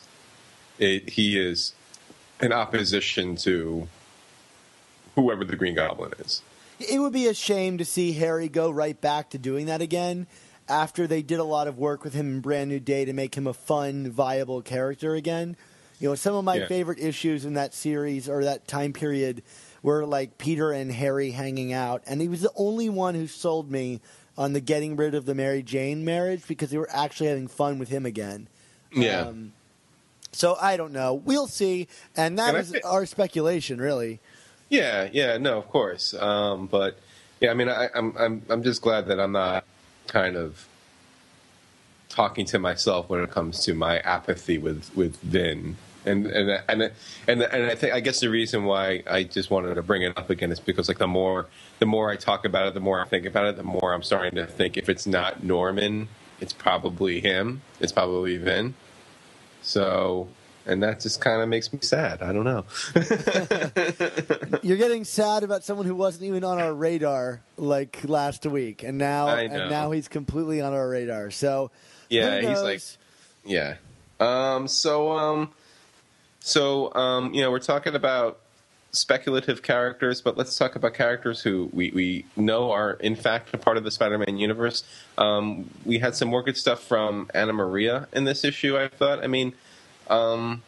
[0.79, 1.73] it, he is
[2.41, 3.87] in opposition to
[5.15, 6.41] whoever the Green Goblin is.
[6.79, 10.27] It would be a shame to see Harry go right back to doing that again
[10.67, 13.35] after they did a lot of work with him in Brand New Day to make
[13.35, 15.55] him a fun, viable character again.
[15.99, 16.67] You know, some of my Yeah.
[16.67, 19.43] favorite issues in that series or that time period
[19.81, 23.69] were like Peter and Harry hanging out, and he was the only one who sold
[23.69, 24.01] me
[24.37, 27.77] on the getting rid of the Mary Jane marriage because they were actually having fun
[27.77, 28.47] with him again.
[28.91, 29.21] Yeah.
[29.27, 29.53] Um,
[30.31, 31.13] so I don't know.
[31.13, 34.19] We'll see, and that And was our speculation, really.
[34.69, 36.13] Yeah, yeah, no, of course.
[36.13, 36.97] Um, but
[37.39, 39.65] yeah, I mean, I, I'm I'm I'm just glad that I'm not
[40.07, 40.67] kind of
[42.09, 45.77] talking to myself when it comes to my apathy with with Vin.
[46.05, 46.91] And and and
[47.27, 50.17] and and I think I guess the reason why I just wanted to bring it
[50.17, 51.47] up again is because like the more
[51.79, 54.03] the more I talk about it, the more I think about it, the more I'm
[54.03, 56.09] starting to think if it's not Norman,
[56.41, 57.61] it's probably him.
[57.79, 58.73] It's probably Vin.
[59.61, 60.27] So,
[60.65, 62.21] and that just kind of makes me sad.
[62.21, 62.65] I don't know.
[64.61, 68.97] You're getting sad about someone who wasn't even on our radar like last week, and
[68.97, 71.31] now and now he's completely on our radar.
[71.31, 71.71] So
[72.09, 72.81] Yeah, he's like,
[73.45, 73.75] yeah.
[74.19, 75.51] Um, so, um,
[76.39, 78.39] so, um, you know, we're talking about
[78.91, 83.57] speculative characters, but let's talk about characters who we, we know are in fact a
[83.57, 84.83] part of the Spider-Man universe.
[85.17, 88.77] Um, we had some more good stuff from Anna Maria in this issue.
[88.77, 89.23] I thought.
[89.23, 89.53] I mean,
[90.09, 90.63] um,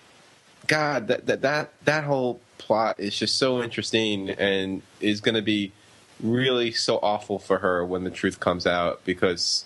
[0.67, 5.41] God, that that that that whole plot is just so interesting and is going to
[5.41, 5.71] be
[6.21, 9.65] really so awful for her when the truth comes out because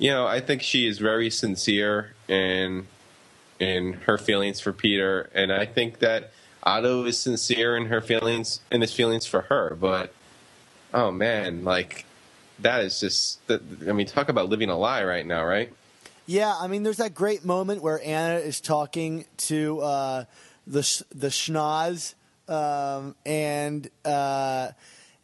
[0.00, 2.88] you know, I think she is very sincere in
[3.60, 6.32] in her feelings for Peter, and I think that
[6.62, 9.76] Otto is sincere in her feelings in his feelings for her.
[9.78, 10.14] But
[10.94, 12.06] oh man, like
[12.58, 13.40] that is just.
[13.50, 15.70] I mean, talk about living a lie right now, right?
[16.30, 20.24] Yeah, I mean, there's that great moment where Anna is talking to uh,
[20.64, 22.14] the the schnoz,
[22.46, 24.68] um, and uh,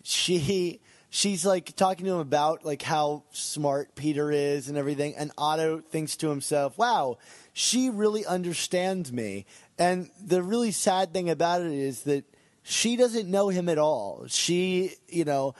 [0.03, 5.31] she she's like talking to him about like how smart Peter is and everything, and
[5.39, 7.19] Otto thinks to himself, "Wow,
[7.53, 9.47] she really understands me."
[9.79, 12.25] And the really sad thing about it is that
[12.65, 14.25] she doesn't know him at all.
[14.27, 15.55] She, you know,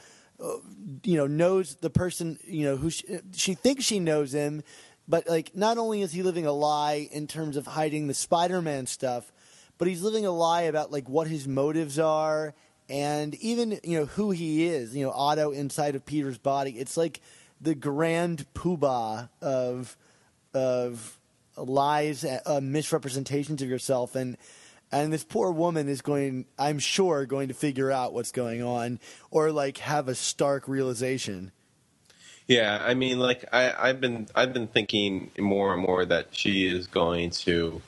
[1.03, 4.61] you know knows the person you know who she, she thinks she knows him
[5.07, 8.85] but like not only is he living a lie in terms of hiding the spider-man
[8.85, 9.31] stuff
[9.77, 12.53] but he's living a lie about like what his motives are
[12.89, 16.71] and even you know who he is you know otto inside of peter's body.
[16.71, 17.21] It's like
[17.59, 19.97] the grand poobah of
[20.53, 21.19] of
[21.55, 24.15] lies uh, misrepresentations of yourself.
[24.15, 24.37] And
[24.91, 29.01] and this poor woman is going i'm sure going to figure out what's going on
[29.31, 31.51] or like have a stark realization
[32.47, 36.65] Yeah, I mean, like I, I've been I've been thinking more and more that she
[36.67, 37.81] is going to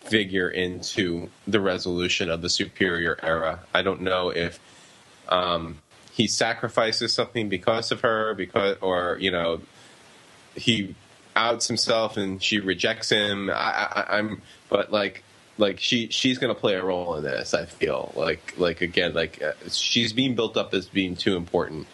[0.00, 3.60] figure into the resolution of the superior era.
[3.74, 4.60] I don't know if
[5.28, 5.78] um,
[6.12, 9.60] he sacrifices something because of her, because or you know
[10.54, 10.94] he
[11.34, 13.50] outs himself and she rejects him.
[13.50, 15.24] I, I, I'm, but like
[15.58, 17.54] like she she's going to play a role in this.
[17.54, 21.88] I feel like like again like uh, she's being built up as being too important.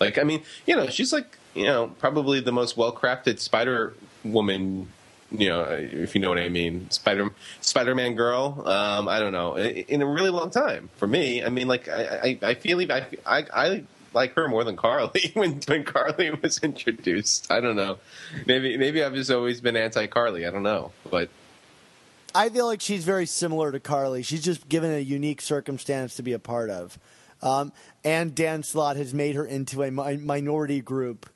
[0.00, 3.94] Like I mean, you know, she's like you know probably the most well crafted Spider
[4.24, 4.88] Woman
[5.30, 7.30] you know, if you know what I mean, Spider
[7.60, 8.62] Spider Man girl.
[8.66, 11.44] Um, I don't know, in a really long time for me.
[11.44, 13.84] I mean, like I I, I feel I, I I
[14.14, 17.50] like her more than Carly when when Carly was introduced.
[17.50, 17.98] I don't know.
[18.46, 20.46] Maybe maybe I've just always been anti Carly.
[20.46, 21.28] I don't know, but
[22.34, 24.22] I feel like she's very similar to Carly.
[24.22, 26.98] She's just given a unique circumstance to be a part of.
[27.40, 31.28] Um, and Dan Slott has made her into a mi- minority group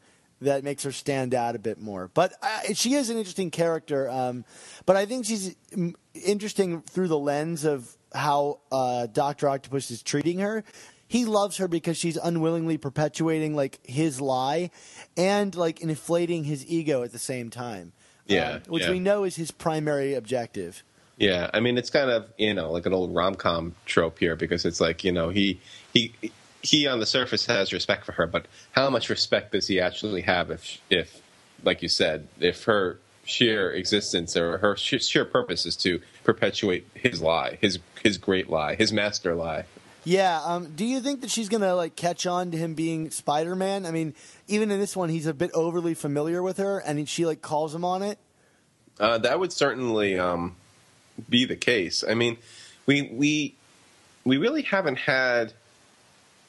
[0.42, 2.10] that makes her stand out a bit more.
[2.12, 4.08] But uh, she is an interesting character.
[4.08, 4.44] Um,
[4.86, 10.02] but I think she's mm, interesting through the lens of how uh, Doctor Octopus is
[10.02, 10.64] treating her.
[11.06, 14.70] He loves her because she's unwillingly perpetuating like his lie,
[15.16, 17.92] and like inflating his ego at the same time.
[18.26, 18.92] Yeah, um, which yeah.
[18.92, 20.82] we know is his primary objective.
[21.18, 24.36] Yeah, I mean it's kind of you know like an old rom com trope here
[24.36, 25.60] because it's like you know he
[25.92, 26.14] he
[26.62, 30.22] he on the surface has respect for her, but how much respect does he actually
[30.22, 31.20] have if if
[31.64, 37.20] like you said if her sheer existence or her sheer, purpose is to perpetuate his
[37.20, 39.64] lie, his his great lie, his master lie.
[40.04, 40.40] Yeah.
[40.44, 43.86] Um, do you think that she's gonna like catch on to him being Spider Man?
[43.86, 44.14] I mean,
[44.48, 47.74] even in this one, he's a bit overly familiar with her, and she like calls
[47.74, 48.18] him on it.
[49.00, 50.56] Uh, that would certainly um,
[51.28, 52.04] be the case.
[52.08, 52.36] I mean,
[52.86, 53.54] we we
[54.24, 55.52] we really haven't had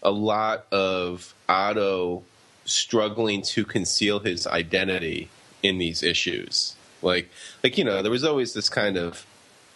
[0.03, 2.23] a lot of Otto
[2.65, 5.29] struggling to conceal his identity
[5.61, 6.75] in these issues.
[7.01, 7.29] Like
[7.63, 9.25] like you know, there was always this kind of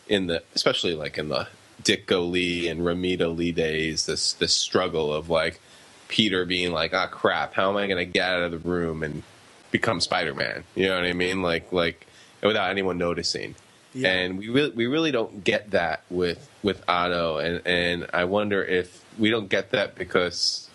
[0.07, 1.47] in the especially like in the
[1.83, 5.59] Ditko Lee and Romita Lee days, this this struggle of like
[6.07, 7.53] Peter being like, "Ah, crap!
[7.53, 9.23] How am I going to get out of the room and
[9.71, 11.41] become Spider Man?" You know what I mean?
[11.41, 12.07] Like like
[12.41, 13.55] without anyone noticing.
[13.93, 14.13] Yeah.
[14.13, 18.63] And we really we really don't get that with with Otto, and and I wonder
[18.63, 20.69] if we don't get that because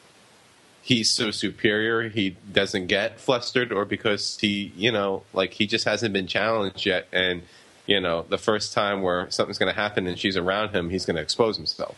[0.82, 5.84] he's so superior he doesn't get flustered, or because he you know like he just
[5.84, 7.42] hasn't been challenged yet, and
[7.86, 11.06] you know the first time where something's going to happen and she's around him, he's
[11.06, 11.96] going to expose himself.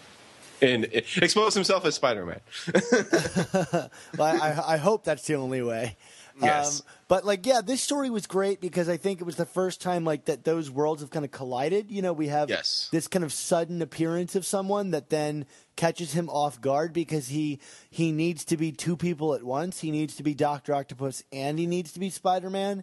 [0.62, 2.40] And expose himself as Spider Man.
[2.72, 5.96] But I, I, I hope that's the only way.
[6.42, 6.80] Yes.
[6.80, 9.80] Um, but like, yeah, this story was great because I think it was the first
[9.80, 11.90] time like that those worlds have kind of collided.
[11.90, 12.88] You know, we have Yes.
[12.90, 17.60] this kind of sudden appearance of someone that then catches him off guard because he
[17.90, 19.80] he needs to be two people at once.
[19.80, 22.82] He needs to be Doctor Octopus and he needs to be Spider Man.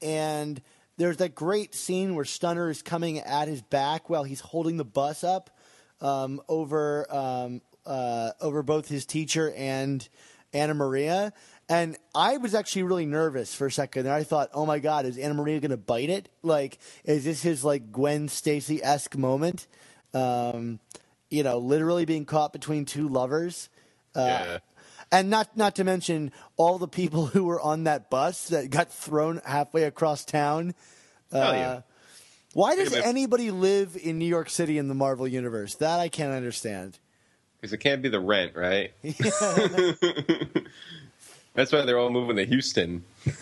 [0.00, 0.60] And
[0.96, 4.84] there's that great scene where Stunner is coming at his back while he's holding the
[4.84, 5.50] bus up
[6.00, 10.08] um, over um, uh, over both his teacher and
[10.52, 11.32] Anna Maria.
[11.68, 14.06] And I was actually really nervous for a second.
[14.06, 16.28] And I thought, oh my God, is Anna Maria going to bite it?
[16.42, 19.66] Like, is this his like Gwen Stacy esque moment?
[20.14, 20.78] Um,
[21.28, 23.68] you know, literally being caught between two lovers.
[24.14, 24.58] Uh, Yeah.
[25.12, 28.90] And not not to mention all the people who were on that bus that got
[28.92, 30.74] thrown halfway across town.
[31.30, 31.80] Hell Uh, yeah.
[32.54, 35.74] Why does Yeah, anybody live in New York City in the Marvel universe?
[35.74, 36.98] That I can't understand.
[37.60, 38.92] Because it can't be the rent, right?
[41.56, 43.02] That's why they're all moving to Houston,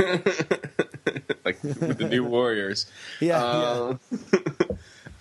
[1.44, 2.86] like with the new Warriors.
[3.20, 3.96] Yeah, Uh,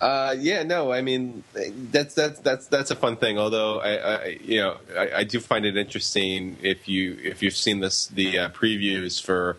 [0.00, 1.42] uh, yeah, no, I mean
[1.90, 3.36] that's that's that's that's a fun thing.
[3.36, 7.56] Although I, I you know, I, I do find it interesting if you if you've
[7.56, 9.56] seen this the uh, previews for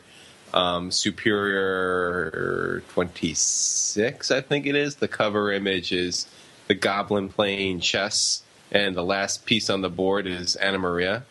[0.53, 4.95] um, Superior Twenty Six, I think it is.
[4.95, 6.25] The cover image is
[6.67, 11.25] the Goblin playing chess, and the last piece on the board is Anna Maria.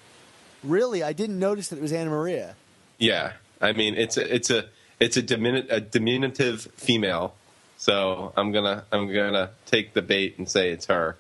[0.65, 2.57] Really, I didn't notice that it was Anna Maria.
[2.99, 4.67] Yeah, I mean it's a it's a
[5.01, 7.35] it's a, diminu- a diminutive female.
[7.77, 11.17] So I'm gonna I'm gonna take the bait and say it's her.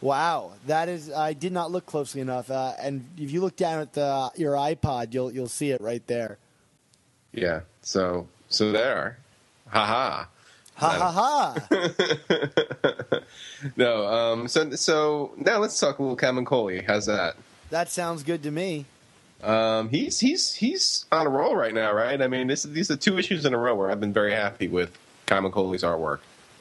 [0.00, 1.10] Wow, that is.
[1.12, 2.50] I did not look closely enough.
[2.50, 6.04] Uh, and if you look down at the your iPod, you'll you'll see it right
[6.08, 6.38] there.
[7.32, 7.60] Yeah.
[7.82, 9.18] So so there.
[9.68, 10.28] Ha ha.
[10.74, 13.20] Ha ha ha!
[13.76, 14.06] No.
[14.06, 14.48] Um.
[14.48, 16.84] So so now let's talk a little Camuncoli.
[16.84, 17.36] How's that?
[17.72, 18.84] That sounds good to me.
[19.42, 19.88] Um.
[19.88, 22.20] He's he's he's on a roll right now, right?
[22.20, 24.68] I mean, this these are two issues in a row where I've been very happy
[24.68, 26.18] with Camuncoli's artwork.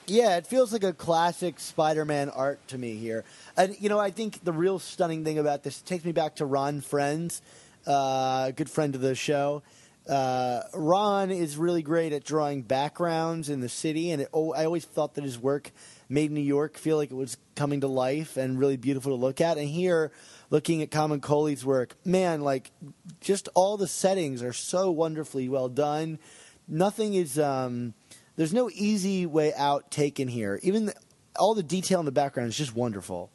[0.08, 3.26] Yeah, it feels like a classic Spider-Man art to me here.
[3.58, 6.46] And you know, I think the real stunning thing about this takes me back to
[6.46, 7.42] Ron Frenz,
[7.86, 9.64] uh, a good friend of the show.
[10.08, 14.64] Uh, Ron is really great at drawing backgrounds in the city, and it, oh, I
[14.64, 15.72] always thought that his work
[16.10, 19.40] made New York feel like it was coming to life and really beautiful to look
[19.40, 19.58] at.
[19.58, 20.12] And here,
[20.52, 22.72] looking at Camuncoli's work, man, like
[23.20, 26.20] just all the settings are so wonderfully well done.
[26.68, 27.40] Nothing is.
[27.40, 27.96] Um,
[28.36, 30.60] there's no easy way out taken here.
[30.62, 30.94] Even the,
[31.38, 33.32] all the detail in the background is just wonderful.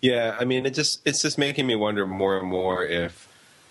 [0.00, 3.28] Yeah, I mean, it just it's just making me wonder more and more if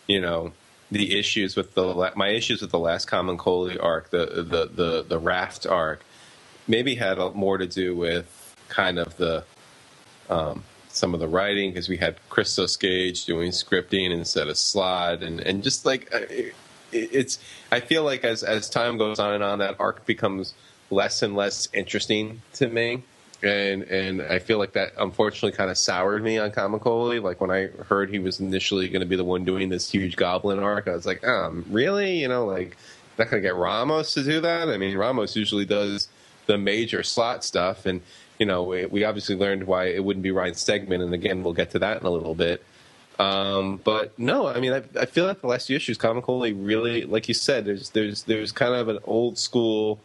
[0.08, 0.54] you know
[0.92, 5.20] the issues with the my issues with the last Camuncoli arc, the the the the
[5.20, 6.04] raft arc,
[6.68, 9.44] maybe had more to do with kind of the
[10.30, 10.64] um,
[11.00, 15.40] some of the writing because we had Christos Gage doing scripting instead of Slott, and
[15.40, 16.54] and just like uh, it,
[16.92, 17.40] it's
[17.72, 20.54] I feel like as as time goes on and on, that arc becomes
[20.92, 23.04] less and less interesting to me.
[23.42, 27.24] And and I feel like that unfortunately kind of soured me on Camuncoli.
[27.24, 30.18] Like when I heard he was initially going to be the one doing this huge
[30.18, 32.20] Goblin arc, I was like, um, really?
[32.20, 32.76] You know, like
[33.18, 34.70] not going to get Ramos to do that.
[34.70, 36.10] I mean, Ramos usually does
[36.48, 38.02] the major Slott stuff, and
[38.40, 41.54] you know, we, we obviously learned why it wouldn't be Ryan Stegman, and again, we'll
[41.54, 42.64] get to that in a little bit.
[43.20, 47.04] Um, but no, I mean, I, I feel like the last few issues, Camuncoli really,
[47.04, 50.00] like you said, there's there's there's kind of an old school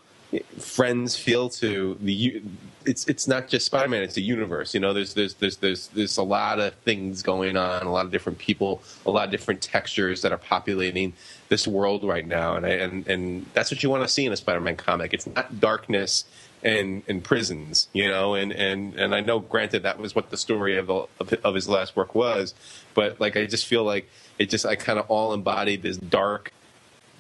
[0.59, 2.43] Frenz feel to the
[2.85, 6.17] it's it's not just Spider-Man it's a universe you know there's there's there's there's there's
[6.17, 9.63] a lot of things going on a lot of different people a lot of different
[9.63, 11.13] textures that are populating
[11.49, 14.33] this world right now and I, and and that's what you want to see in
[14.33, 16.25] a Spider-Man comic it's not darkness
[16.65, 20.37] and and prisons you know and and and I know granted that was what the
[20.37, 22.55] story of the, of, of his last work was
[22.95, 24.09] but like I just feel like
[24.39, 26.53] it just I kind of all embodied this dark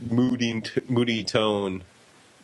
[0.00, 1.82] moody moody tone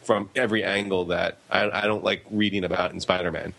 [0.03, 3.53] from every angle that I, I don't like reading about in Spider-Man.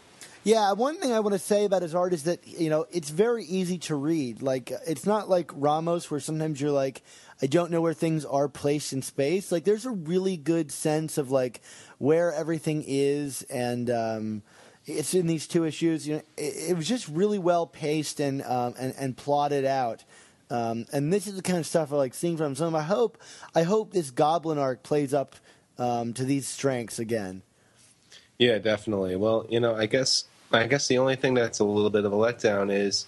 [0.43, 3.11] Yeah, one thing I want to say about his art is that you know it's
[3.11, 4.41] very easy to read.
[4.41, 7.03] Like it's not like Ramos, where sometimes you're like,
[7.43, 9.51] I don't know where things are placed in space.
[9.51, 11.61] Like there's a really good sense of like
[11.99, 14.43] where everything is, and um,
[14.87, 16.07] it's in these two issues.
[16.07, 20.03] You know, it, it was just really well paced and um, and, and plotted out.
[20.49, 22.55] Um, and this is the kind of stuff I like seeing from him.
[22.55, 23.19] So I hope
[23.53, 25.35] I hope this Goblin arc plays up
[25.77, 27.43] um, to these strengths again.
[28.41, 29.15] Yeah, definitely.
[29.17, 32.11] Well, you know, I guess I guess the only thing that's a little bit of
[32.11, 33.05] a letdown is,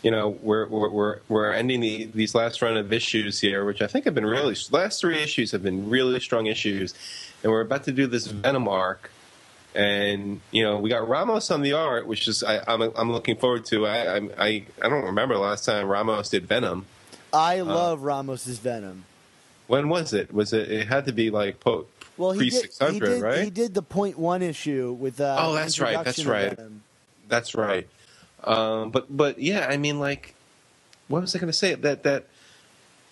[0.00, 3.88] you know, we're we're we're ending the these last run of issues here, which I
[3.88, 6.94] think have been really last three issues have been really strong issues,
[7.42, 9.10] and we're about to do this Venom arc,
[9.74, 13.10] and you know we got Ramos on the art, which is I, am I'm, I'm
[13.10, 13.88] looking forward to.
[13.88, 16.86] I, I I don't remember the last time Ramos did Venom.
[17.32, 19.04] I uh, love uh, Ramos's Venom.
[19.66, 20.32] When was it?
[20.32, 20.70] Was it?
[20.70, 21.86] It had to be like po-
[22.20, 23.44] well, pre six hundred, right?
[23.44, 25.20] He did the point one issue with.
[25.20, 26.04] Uh, oh, that's right.
[26.04, 26.58] That's right.
[27.28, 27.88] That's right.
[28.44, 30.34] Um, but but yeah, I mean, like,
[31.08, 31.74] what was I going to say?
[31.74, 32.26] That that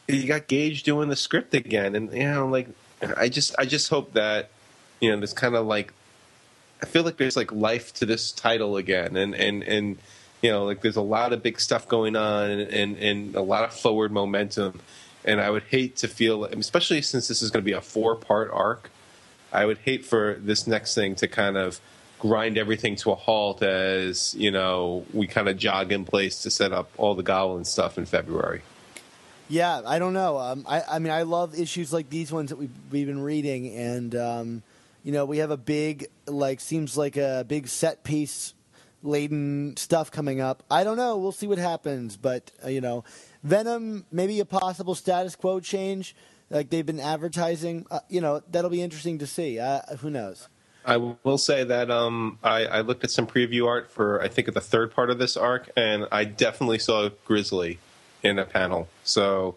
[0.07, 2.69] you got Gage doing the script again, and you know, like,
[3.17, 4.51] I just I just hope that
[5.01, 5.93] you know this kind of like
[6.83, 9.99] I feel like there's like life to this title again, and and and
[10.43, 13.43] you know, like there's a lot of big stuff going on, and and, and a
[13.43, 14.81] lot of forward momentum
[15.29, 18.17] and I would hate to feel, especially since this is going to be a four
[18.17, 18.91] part arc,
[19.53, 21.81] I would hate for this next thing to kind of
[22.19, 26.51] grind everything to a halt as you know we kind of jog in place to
[26.51, 28.63] set up all the goblin stuff in February.
[29.49, 30.37] Yeah, I don't know.
[30.37, 33.75] Um, I, I mean, I love issues like these ones that we've, we've been reading,
[33.75, 34.63] and um,
[35.03, 38.53] you know, we have a big, like, seems like a big set piece
[39.03, 40.63] laden stuff coming up.
[40.71, 41.17] I don't know.
[41.17, 43.05] We'll see what happens, but uh, you know,
[43.43, 46.15] Venom, maybe a possible status quo change,
[46.51, 47.87] like they've been advertising.
[47.91, 49.59] Uh, you know, that'll be interesting to see.
[49.59, 50.49] Uh, who knows?
[50.85, 54.53] I will say that um, I, I, looked at some preview art for I think
[54.55, 57.79] the third part of this arc, and I definitely saw Grizzly
[58.23, 58.89] in a panel.
[59.05, 59.57] So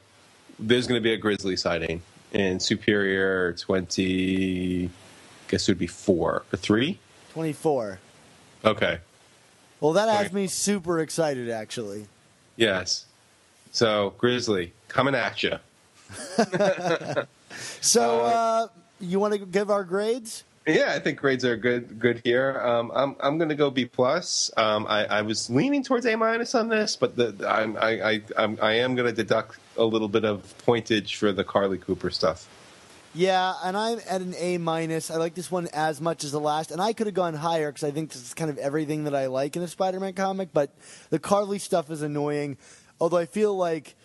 [0.60, 2.02] there's going to be a Grizzly sighting
[2.34, 4.88] in Superior twenty.
[4.88, 4.90] I
[5.52, 7.00] guess it would be four or three.
[7.32, 8.00] Twenty four.
[8.66, 9.00] Okay.
[9.80, 12.08] Well, that has me super excited, actually.
[12.56, 13.06] Yes.
[13.72, 15.58] So Grizzly coming at you.
[17.82, 18.68] so uh,
[19.00, 20.44] you want to give our grades?
[20.68, 22.00] Yeah, I think grades are good.
[22.00, 22.60] Good here.
[22.62, 24.52] Um, I'm I'm going to go B plus.
[24.58, 28.22] Um, I, I was leaning towards A minus on this, but the, I'm, I I
[28.38, 32.12] I'm, I am going to deduct a little bit of pointage for the Carly Cooper
[32.12, 32.48] stuff.
[33.14, 35.10] Yeah, and I'm at an A minus.
[35.10, 37.72] I like this one as much as the last, and I could have gone higher
[37.72, 40.50] because I think this is kind of everything that I like in a Spider-Man comic.
[40.54, 40.70] But
[41.10, 42.58] the Carly stuff is annoying.
[43.00, 43.96] Although I feel like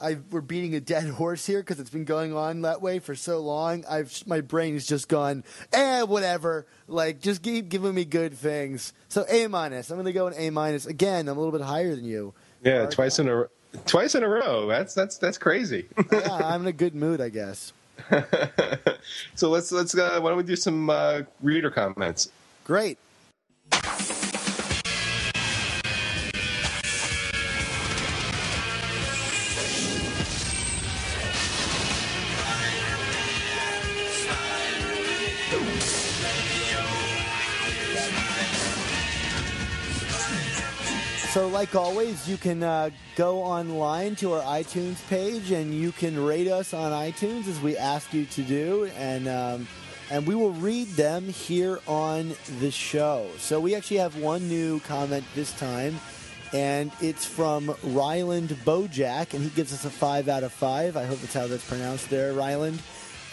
[0.00, 3.14] I we're beating a dead horse here because it's been going on that way for
[3.14, 3.84] so long.
[3.88, 6.66] I've my brain has just gone, eh, whatever.
[6.86, 8.92] Like just keep giving me good things.
[9.08, 9.90] So A minus.
[9.90, 11.28] I'm going to go an A minus again.
[11.28, 12.34] I'm a little bit higher than you.
[12.62, 13.46] Yeah, twice in a
[13.86, 14.66] twice in a row.
[14.66, 15.86] That's that's that's crazy.
[16.12, 17.72] yeah, I'm in a good mood, I guess.
[19.34, 22.30] so let's let's uh, why don't we do some uh, reader comments?
[22.64, 22.98] Great.
[41.36, 46.18] So, like always, you can uh, go online to our iTunes page and you can
[46.18, 49.68] rate us on iTunes as we ask you to do, and um,
[50.10, 53.28] and we will read them here on the show.
[53.36, 56.00] So, we actually have one new comment this time,
[56.54, 60.96] and it's from Ryland Bojack, and he gives us a five out of five.
[60.96, 62.80] I hope that's how that's pronounced there, Ryland.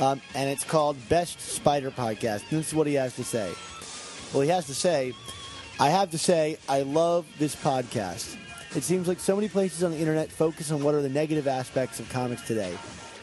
[0.01, 2.41] Um, and it's called Best Spider Podcast.
[2.49, 3.54] And this is what he has to say.
[4.34, 5.14] Well, he has to say.
[5.84, 8.38] I have to say, I love this podcast.
[8.74, 11.46] It seems like so many places on the internet focus on what are the negative
[11.46, 12.74] aspects of comics today.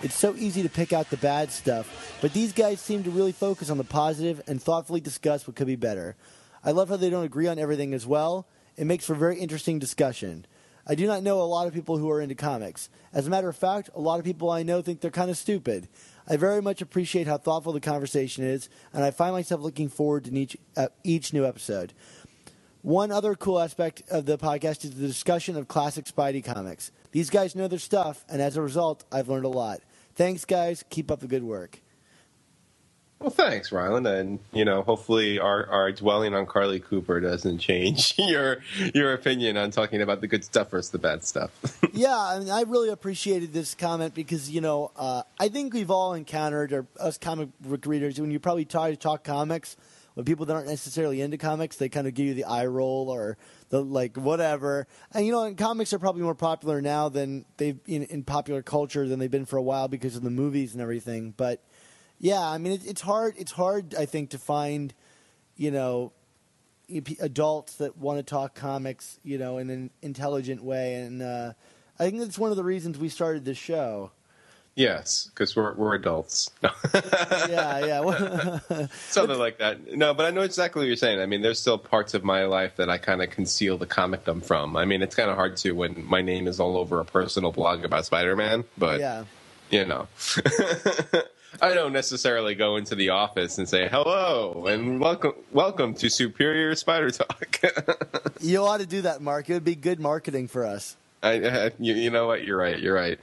[0.02, 3.32] It's so easy to pick out the bad stuff, but these guys seem to really
[3.32, 6.16] focus on the positive and thoughtfully discuss what could be better.
[6.62, 8.46] I love how they don't agree on everything as well.
[8.76, 10.44] It makes for very interesting discussion.
[10.86, 12.90] I do not know a lot of people who are into comics.
[13.12, 15.38] As a matter of fact, a lot of people I know think they're kind of
[15.38, 15.88] stupid.
[16.28, 20.24] I very much appreciate how thoughtful the conversation is, and I find myself looking forward
[20.24, 21.92] to each, uh, each new episode.
[22.82, 26.92] One other cool aspect of the podcast is the discussion of classic Spidey comics.
[27.12, 29.80] These guys know their stuff, and as a result, I've learned a lot.
[30.14, 30.82] Thanks, guys.
[30.88, 31.80] Keep up the good work.
[33.18, 38.14] Well, thanks, Ryland, and you know, hopefully, our, our dwelling on Carly Cooper doesn't change
[38.18, 38.60] your
[38.94, 41.50] your opinion on talking about the good stuff versus the bad stuff.
[41.92, 45.90] yeah, I mean, I really appreciated this comment because you know, uh, I think we've
[45.90, 49.76] all encountered, or us comic book readers, when you probably try to talk comics
[50.22, 53.38] people that aren't necessarily into comics, they kind of give you the eye roll or
[53.68, 54.86] the like whatever.
[55.12, 58.62] And you know, and comics are probably more popular now than they've in, in popular
[58.62, 61.32] culture than they've been for a while because of the movies and everything.
[61.36, 61.62] But
[62.18, 63.34] yeah, I mean, it, it's hard.
[63.38, 64.92] It's hard, I think, to find,
[65.56, 66.12] you know,
[67.20, 70.94] adults that want to talk comics, you know, in an intelligent way.
[70.94, 71.52] And uh,
[71.98, 74.12] I think that's one of the reasons we started this show.
[74.80, 76.50] Yes, because we're we're adults.
[76.62, 79.94] yeah, yeah, something like that.
[79.94, 81.20] No, but I know exactly what you're saying.
[81.20, 84.42] I mean, there's still parts of my life that I kind of conceal the comicdom
[84.42, 84.78] from.
[84.78, 87.52] I mean, it's kind of hard to when my name is all over a personal
[87.52, 89.24] blog about Spider-Man, but yeah.
[89.68, 90.08] you know.
[91.60, 96.74] I don't necessarily go into the office and say hello and welcome welcome to Superior
[96.74, 97.60] Spider Talk.
[98.40, 99.50] you ought to do that, Mark.
[99.50, 100.96] It would be good marketing for us.
[101.22, 102.44] I, I you, you know what?
[102.44, 102.78] You're right.
[102.78, 103.18] You're right.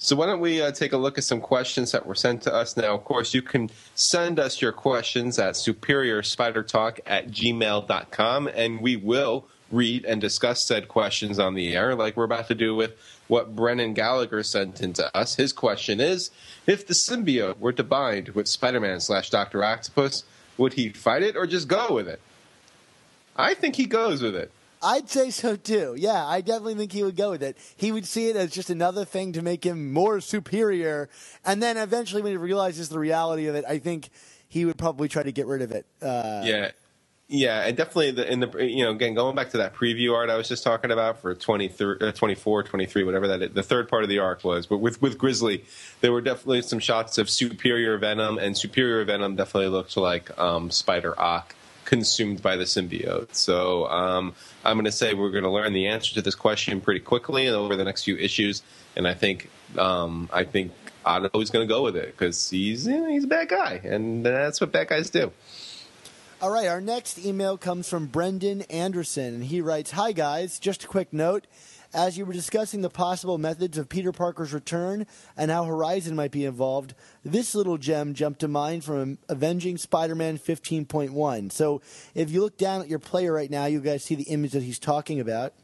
[0.00, 2.54] So why don't we uh, take a look at some questions that were sent to
[2.54, 2.94] us now?
[2.94, 9.46] Of course, you can send us your questions at superiorspidertalk at gmail.com, and we will
[9.72, 12.96] read and discuss said questions on the air, like we're about to do with
[13.26, 15.34] what Brennan Gallagher sent into us.
[15.34, 16.30] His question is,
[16.64, 19.64] if the symbiote were to bind with Spider-Man slash Dr.
[19.64, 20.22] Octopus,
[20.56, 22.20] would he fight it or just go with it?
[23.36, 24.52] I think he goes with it.
[24.82, 25.94] I'd say so too.
[25.96, 27.56] Yeah, I definitely think he would go with it.
[27.76, 31.08] He would see it as just another thing to make him more superior,
[31.44, 34.10] and then eventually, when he realizes the reality of it, I think
[34.48, 35.86] he would probably try to get rid of it.
[36.00, 36.70] Uh, yeah,
[37.30, 40.30] yeah, and definitely the, in the you know again going back to that preview art
[40.30, 43.86] I was just talking about for 23, uh, 24, 23, whatever that is, the third
[43.88, 44.66] part of the arc was.
[44.66, 45.64] But with with Grizzly,
[46.00, 50.70] there were definitely some shots of superior Venom, and superior Venom definitely looked like um,
[50.70, 51.54] Spider Ock
[51.88, 53.34] consumed by the symbiote.
[53.34, 56.82] So um, I'm going to say we're going to learn the answer to this question
[56.82, 58.62] pretty quickly over the next few issues,
[58.94, 60.72] and I think um, I think
[61.06, 63.80] Otto is going to go with it because he's you know, he's a bad guy,
[63.82, 65.32] and that's what bad guys do.
[66.42, 70.58] All right, our next email comes from Brendan Anderson, and he writes Hi, guys.
[70.58, 71.46] Just a quick note.
[71.98, 75.04] As you were discussing the possible methods of Peter Parker's return
[75.36, 76.94] and how Horizon might be involved,
[77.24, 81.50] this little gem jumped to mind from Avenging Spider Man 15.1.
[81.50, 81.82] So
[82.14, 84.62] if you look down at your player right now, you guys see the image that
[84.62, 85.54] he's talking about.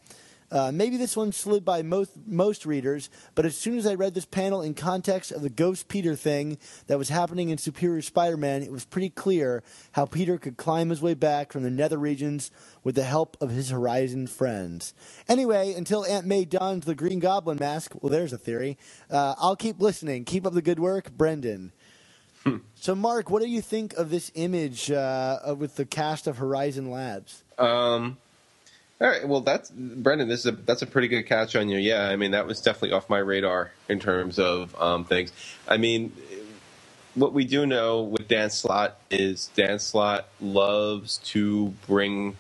[0.55, 4.15] Uh, maybe this one slid by most most readers, but as soon as I read
[4.15, 8.63] this panel in context of the Ghost Peter thing that was happening in Superior Spider-Man,
[8.63, 12.53] it was pretty clear how Peter could climb his way back from the Nether regions
[12.85, 14.95] with the help of his Horizon friends.
[15.29, 18.79] Anyway, until Aunt May dons the Green Goblin mask, well, there's a theory.
[19.11, 20.25] Uh, I'll keep listening.
[20.25, 21.73] Keep up the good work, Brendan.
[22.45, 22.59] Hmm.
[22.77, 26.93] So, Mark, what do you think of this image uh, with the cast of Horizon
[26.93, 27.43] Labs?
[27.59, 28.19] Um,
[29.01, 29.27] all right.
[29.27, 30.29] Well, that's Brendan.
[30.29, 31.79] This is a that's a pretty good catch on you.
[31.79, 35.33] Yeah, I mean that was definitely off my radar in terms of um, things.
[35.67, 36.13] I mean,
[37.15, 42.37] what we do know with Dan Slott is Dan Slott loves to bring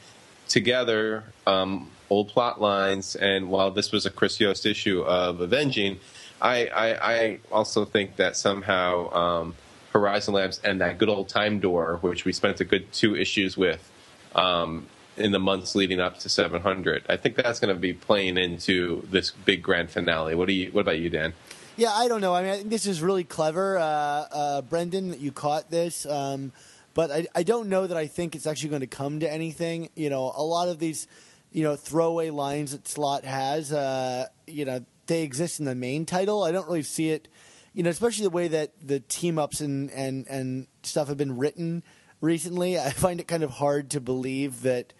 [0.48, 5.98] together um, old plot lines, and while this was a Chris Yost issue of Avenging,
[6.40, 9.54] I I, I also think that somehow um,
[9.92, 13.56] Horizon Labs and that good old Time Door, which we spent a good two issues
[13.56, 13.90] with.
[14.36, 14.86] Um,
[15.16, 17.04] in the months leading up to 700.
[17.08, 20.34] I think that's going to be playing into this big grand finale.
[20.34, 20.70] What do you?
[20.72, 21.34] What about you, Dan?
[21.76, 22.34] Yeah, I don't know.
[22.34, 26.06] I mean, I think this is really clever, uh, uh, Brendan, that you caught this.
[26.06, 26.52] Um,
[26.94, 29.90] but I, I don't know that I think it's actually going to come to anything.
[29.96, 31.08] You know, a lot of these
[31.52, 33.72] you know throwaway lines that Slott has.
[33.72, 36.42] Uh, you know they exist in the main title.
[36.42, 37.28] I don't really see it.
[37.72, 41.36] You know, especially the way that the team ups and and and stuff have been
[41.36, 41.82] written
[42.20, 42.78] recently.
[42.78, 44.92] I find it kind of hard to believe that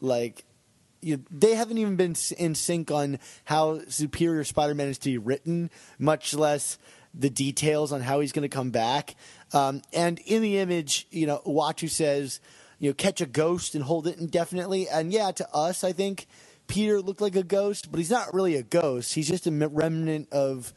[0.00, 0.44] like
[1.00, 5.70] you, they haven't even been in sync on how Superior Spider-Man is to be written,
[5.98, 6.78] much less
[7.14, 9.14] the details on how he's going to come back.
[9.52, 12.40] Um, and in the image, you know, Uatu says,
[12.78, 14.88] you know, catch a ghost and hold it indefinitely.
[14.88, 16.26] And yeah, to us, I think
[16.66, 19.14] Peter looked like a ghost, but he's not really a ghost.
[19.14, 20.72] He's just a remnant of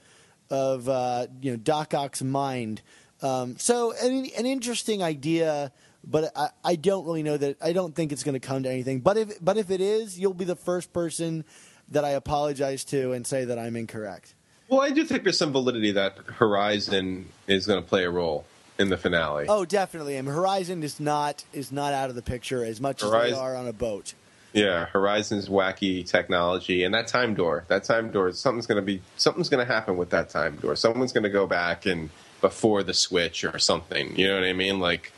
[0.50, 2.82] of uh, you know Doc Ock's mind.
[3.22, 5.72] Um, so an, an interesting idea,
[6.04, 7.58] but I, I don't really know that.
[7.62, 9.00] I don't think it's going to come to anything.
[9.00, 11.46] But if but if it is, you'll be the first person
[11.90, 14.34] that I apologize to and say that I'm incorrect.
[14.70, 18.46] Well, I do think there's some validity that Horizon is going to play a role
[18.80, 19.46] in the finale.
[19.50, 20.16] Oh, definitely.
[20.16, 23.56] Mean, Horizon is not is not out of the picture as much as they are
[23.56, 24.14] on a boat.
[24.54, 27.64] Yeah, Horizon's wacky technology and that time door.
[27.68, 28.32] That time door.
[28.34, 30.76] Something's going to be something's going to happen with that time door.
[30.76, 32.10] Someone's going to go back and
[32.42, 34.16] before the switch or something.
[34.18, 34.80] You know what I mean?
[34.80, 35.14] Like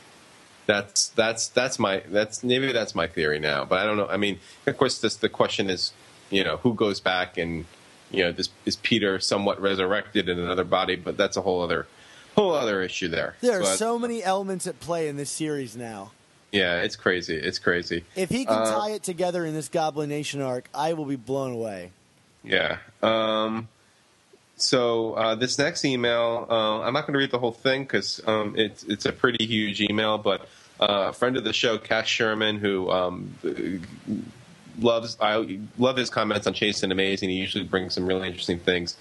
[0.66, 3.64] that's that's that's my that's maybe that's my theory now.
[3.64, 4.06] But I don't know.
[4.08, 5.92] I mean, of course, this the question is,
[6.30, 7.64] you know, who goes back and
[8.10, 10.96] you know, this is Peter somewhat resurrected in another body?
[10.96, 11.86] But that's a whole other
[12.36, 13.36] whole other issue there.
[13.40, 16.12] There are But, so many elements at play in this series now.
[16.52, 17.36] yeah, it's crazy.
[17.36, 18.04] It's crazy.
[18.16, 21.16] If he can Uh, tie it together in this Goblin Nation arc, I will be
[21.16, 21.90] blown away.
[22.42, 22.78] Yeah.
[23.02, 23.68] Um,
[24.56, 28.20] so uh, this next email, uh, I'm not going to read the whole thing because
[28.26, 30.18] um, it's it's a pretty huge email.
[30.18, 30.42] But
[30.80, 33.34] uh, a friend of the show, Cass Sherman, who um,
[34.78, 37.30] loves I love his comments on Chasing Amazing.
[37.30, 38.96] He usually brings some really interesting things.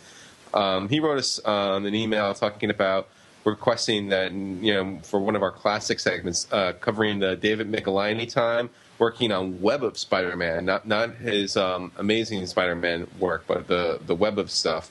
[0.53, 3.07] Um, he wrote us um, an email talking about
[3.45, 8.31] requesting that you know for one of our classic segments uh, covering the David Michelinie
[8.31, 13.99] time working on Web of Spider-Man, not not his um, Amazing Spider-Man work, but the
[14.05, 14.89] the Web of stuff.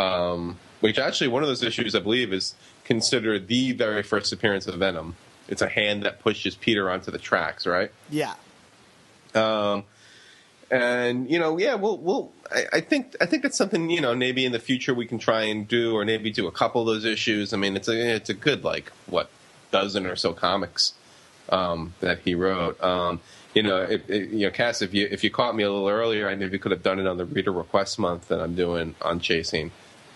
[0.00, 4.66] Um, which actually one of those issues I believe is considered the very first appearance
[4.66, 5.14] of Venom.
[5.48, 7.90] It's a hand that pushes Peter onto the tracks, right?
[8.08, 8.34] Yeah.
[9.34, 9.84] Um,
[10.70, 12.32] and you know, yeah, we'll, we'll.
[12.50, 15.18] I, I think, I think that's something you know, maybe in the future we can
[15.18, 17.52] try and do, or maybe do a couple of those issues.
[17.52, 19.28] I mean, it's a, it's a good like what
[19.70, 20.94] dozen or so comics
[21.50, 22.82] um, that he wrote.
[22.82, 23.20] Um,
[23.54, 25.88] you know, if, if, you know, Cass, if you if you caught me a little
[25.88, 28.94] earlier, I maybe could have done it on the reader request month that I'm doing
[29.02, 29.72] on chasing.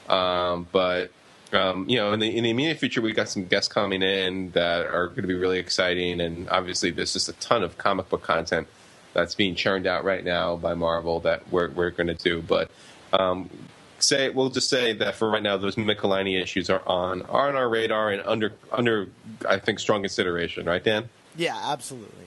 [0.09, 1.11] Um, but
[1.53, 4.51] um, you know, in the in the immediate future, we've got some guests coming in
[4.51, 8.09] that are going to be really exciting, and obviously, there's just a ton of comic
[8.09, 8.67] book content
[9.13, 12.43] that's being churned out right now by Marvel that we're we're going to do.
[12.43, 12.71] But
[13.13, 13.49] um,
[13.99, 17.57] say we'll just say that for right now, those Michelinie issues are on are on
[17.57, 19.09] our radar and under under
[19.49, 21.09] I think strong consideration, right, Dan?
[21.37, 22.27] Yeah, absolutely.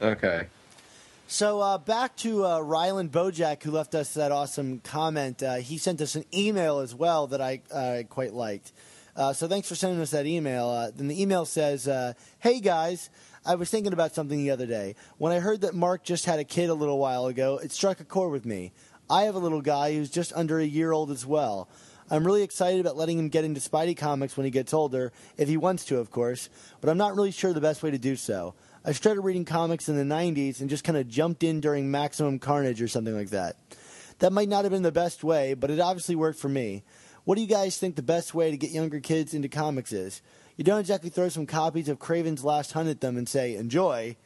[0.00, 0.46] Okay.
[1.32, 5.44] So uh, back to uh, Ryland Bojack, who left us that awesome comment.
[5.44, 8.72] Uh, he sent us an email as well that I uh, quite liked.
[9.14, 10.68] Uh, so thanks for sending us that email.
[10.68, 11.88] Uh, then the email says,
[12.40, 13.10] "Hey guys,
[13.46, 14.96] I was thinking about something the other day.
[15.18, 18.00] When I heard that Mark just had a kid a little while ago, it struck
[18.00, 18.72] a chord with me.
[19.08, 21.68] I have a little guy who's just under a year old as well."
[22.12, 25.48] I'm really excited about letting him get into Spidey comics when he gets older, if
[25.48, 26.48] he wants to, of course,
[26.80, 28.56] but I'm not really sure the best way to do so.
[28.82, 32.38] I started reading comics in the 90s and just kind of jumped in during Maximum
[32.38, 33.56] Carnage or something like that.
[34.20, 36.82] That might not have been the best way, but it obviously worked for me.
[37.24, 40.22] What do you guys think the best way to get younger kids into comics is?
[40.56, 44.16] You don't exactly throw some copies of Kraven's Last Hunt at them and say, enjoy.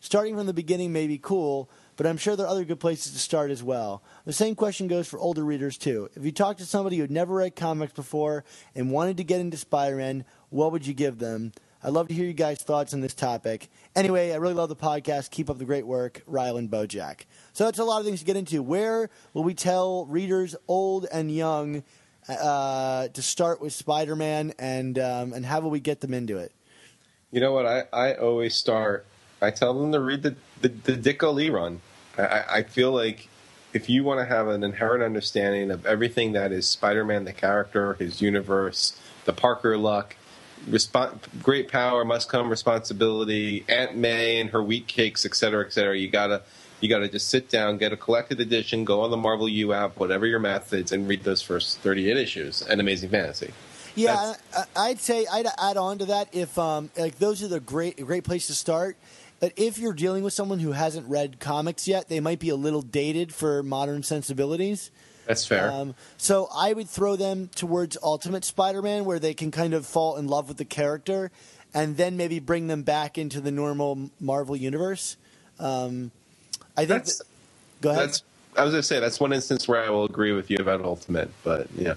[0.00, 3.12] Starting from the beginning may be cool, but I'm sure there are other good places
[3.12, 4.02] to start as well.
[4.26, 6.10] The same question goes for older readers, too.
[6.14, 8.44] If you talked to somebody who'd never read comics before
[8.74, 11.52] and wanted to get into Spider Man, what would you give them?
[11.84, 13.68] I'd love to hear you guys' thoughts on this topic.
[13.94, 15.30] Anyway, I really love the podcast.
[15.30, 17.26] Keep up the great work, Rylan Bojack.
[17.52, 18.62] So that's a lot of things to get into.
[18.62, 21.84] Where will we tell readers, old and young,
[22.26, 26.38] uh, to start with Spider Man, and um, and how will we get them into
[26.38, 26.52] it?
[27.30, 27.66] You know what?
[27.66, 29.04] I, I always start.
[29.42, 31.82] I tell them to read the the, the Ditko Lee run.
[32.16, 33.28] I- I, feel like
[33.74, 37.94] if you want to have an inherent understanding of everything that is Spider-Man, the character,
[37.94, 40.16] his universe, the Parker luck,
[41.42, 45.96] great power must come responsibility, Aunt May and her wheat cakes, et cetera, et cetera.
[45.96, 46.42] You gotta
[46.80, 49.98] you gotta just sit down, get a collected edition, go on the Marvel U app,
[49.98, 52.62] whatever your methods, and read those first thirty-eight issues.
[52.62, 53.52] And Amazing Fantasy.
[53.94, 57.60] Yeah, I- I'd say I'd add on to that if um, like those are the
[57.60, 58.96] great great place to start.
[59.40, 62.56] But if you're dealing with someone who hasn't read comics yet, they might be a
[62.56, 64.90] little dated for modern sensibilities.
[65.26, 65.70] That's fair.
[65.70, 70.16] Um, so I would throw them towards Ultimate Spider-Man, where they can kind of fall
[70.16, 71.30] in love with the character,
[71.72, 75.16] and then maybe bring them back into the normal Marvel universe.
[75.58, 76.10] Um,
[76.76, 76.88] I think.
[76.88, 77.26] That's- that-
[77.80, 78.08] Go ahead.
[78.08, 78.22] That's
[78.56, 81.28] I was gonna say that's one instance where I will agree with you about Ultimate,
[81.42, 81.94] but yeah.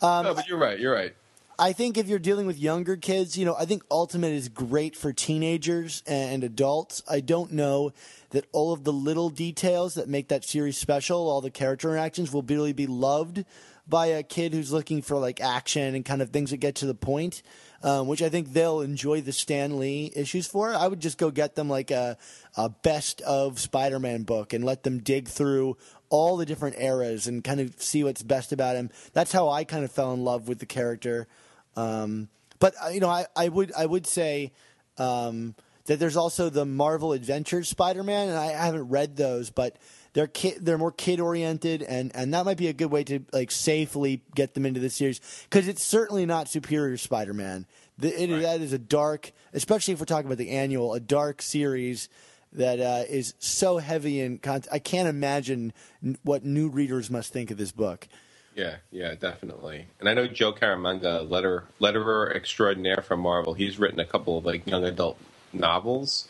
[0.00, 0.78] Um, no, but you're right.
[0.78, 1.14] You're right.
[1.62, 4.96] I think if you're dealing with younger kids, you know, I think Ultimate is great
[4.96, 7.04] for teenagers and adults.
[7.08, 7.92] I don't know
[8.30, 12.32] that all of the little details that make that series special, all the character interactions,
[12.32, 13.44] will really be loved
[13.86, 16.86] by a kid who's looking for like action and kind of things that get to
[16.86, 17.42] the point.
[17.84, 20.74] Um, which I think they'll enjoy the Stan Lee issues for.
[20.74, 22.16] I would just go get them like a,
[22.56, 25.76] a best of Spider Man book and let them dig through
[26.08, 28.90] all the different eras and kind of see what's best about him.
[29.12, 31.28] That's how I kind of fell in love with the character.
[31.76, 34.52] Um, but uh, you know, I, I would I would say
[34.98, 35.54] um,
[35.86, 39.76] that there's also the Marvel Adventures Spider-Man, and I haven't read those, but
[40.12, 43.20] they're kid, they're more kid oriented, and, and that might be a good way to
[43.32, 47.66] like safely get them into the series because it's certainly not Superior Spider-Man.
[47.98, 51.42] The, it, That is a dark, especially if we're talking about the annual, a dark
[51.42, 52.08] series
[52.52, 54.68] that uh, is so heavy in content.
[54.72, 55.72] I can't imagine
[56.04, 58.06] n- what new readers must think of this book.
[58.54, 59.86] Yeah, yeah, definitely.
[59.98, 63.54] And I know Joe Caramagna, letter letterer extraordinaire from Marvel.
[63.54, 65.18] He's written a couple of like young adult
[65.52, 66.28] novels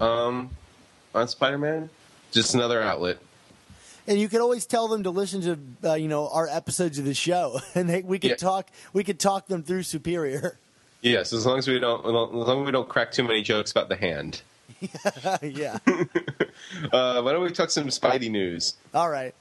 [0.00, 0.50] um,
[1.14, 1.88] on Spider-Man.
[2.32, 3.18] Just another outlet.
[4.06, 5.40] And you could always tell them to listen
[5.82, 8.36] to uh, you know our episodes of the show, and they, we could Yeah.
[8.36, 10.58] talk we could talk them through Superior.
[11.02, 13.70] Yes, as long as we don't, as long as we don't crack too many jokes
[13.70, 14.42] about the hand.
[15.42, 15.78] yeah.
[16.92, 18.74] Uh, why don't we talk some Spidey news?
[18.94, 19.34] All right.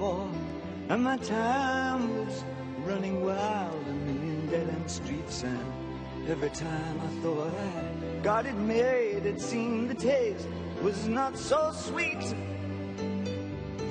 [0.00, 2.44] And my time was
[2.84, 5.42] running wild, a million dead end streets.
[5.42, 10.46] And every time I thought I got it made, it seemed the taste
[10.82, 12.22] was not so sweet.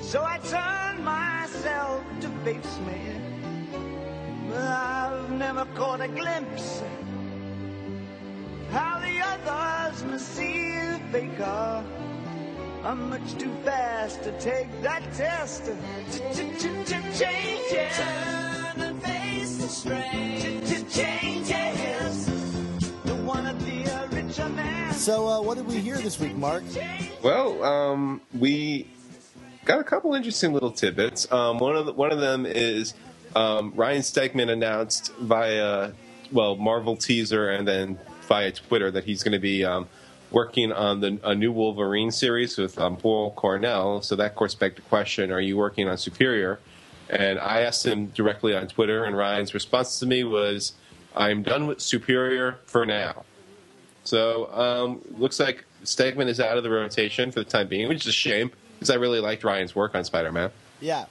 [0.00, 3.00] So I turned myself to face me.
[4.48, 6.82] But I've never caught a glimpse
[8.70, 11.84] how the others must see the faker.
[12.88, 15.66] I'm much too fast to take that test.
[16.10, 17.18] Changes.
[17.18, 20.64] Turn and face the strain.
[20.88, 22.26] Changes.
[23.04, 24.94] Don't wanna be a richer man.
[24.94, 26.62] So uh, what did we hear this week, Mark?
[27.22, 28.88] Well, um, we
[29.66, 31.30] got a couple interesting little tidbits.
[31.30, 32.94] Um, one of the, one of them is
[33.36, 35.92] um, Ryan Stegman announced via
[36.32, 39.86] well Marvel teaser and then via Twitter that he's going to be um,
[40.30, 44.02] working on the a new Wolverine series with um, Paul Cornell.
[44.02, 46.58] So that course begged the question: Are you working on Superior?
[47.10, 50.72] And I asked him directly on Twitter, and Ryan's response to me was,
[51.16, 53.24] "I'm done with Superior for now."
[54.04, 58.02] So um, looks like Stegman is out of the rotation for the time being, which
[58.02, 60.50] is a shame because I really liked Ryan's work on Spider-Man.
[60.80, 61.06] Yeah.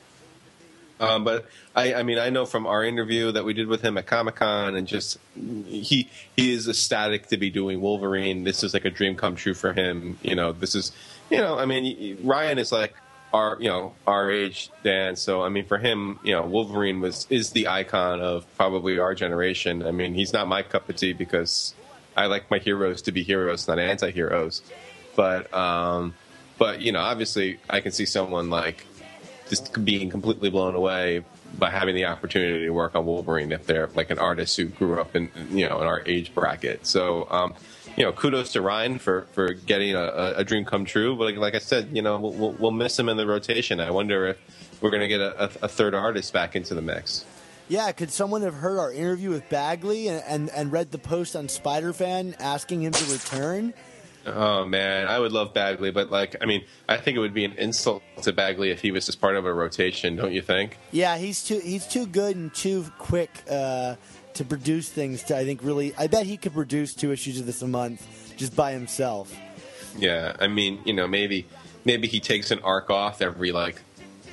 [1.00, 1.46] Um, but
[1.76, 4.36] I, I mean, I know from our interview that we did with him at Comic
[4.36, 8.44] Con, and just he he is ecstatic to be doing Wolverine.
[8.44, 10.18] This is like a dream come true for him.
[10.24, 10.92] You know, this is,
[11.30, 12.96] you know, I mean, Ryan is like
[13.34, 15.16] our you know our age, Dan.
[15.16, 19.14] So I mean, for him, you know, Wolverine was is the icon of probably our
[19.14, 19.86] generation.
[19.86, 21.74] I mean, he's not my cup of tea because
[22.16, 24.62] I like my heroes to be heroes, not anti-heroes.
[25.16, 26.16] But um,
[26.58, 28.86] but you know, obviously, I can see someone like
[29.50, 31.24] just being completely blown away
[31.58, 35.00] by having the opportunity to work on Wolverine if they're like an artist who grew
[35.00, 36.86] up in you know in our age bracket.
[36.86, 37.54] So um,
[37.98, 41.16] you know, kudos to Ryan for for getting a, a- dream come true.
[41.16, 43.80] But like, like I said, you know, we'll, we'll, miss him in the rotation.
[43.80, 44.38] I wonder if
[44.82, 47.26] we're going to get a, a, a third artist back into the mix.
[47.70, 51.36] Yeah, could someone have heard our interview with Bagley and, and, and read the post
[51.36, 53.74] on Spider Fan asking him to return?
[54.28, 57.46] Oh man, I would love Bagley, but like, I mean, I think it would be
[57.46, 60.18] an insult to Bagley if he was just part of a rotation.
[60.18, 60.78] Don't you think?
[60.92, 63.96] Yeah, he's too he's too good and too quick uh,
[64.34, 65.24] to produce things.
[65.24, 68.36] To I think really, I bet he could produce two issues of this a month
[68.36, 69.34] just by himself.
[69.98, 71.48] Yeah, I mean, you know, maybe
[71.86, 73.82] maybe he takes an arc off every like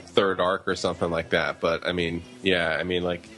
[0.07, 1.61] third arc or something like that.
[1.61, 3.29] But I mean, yeah, I mean, like,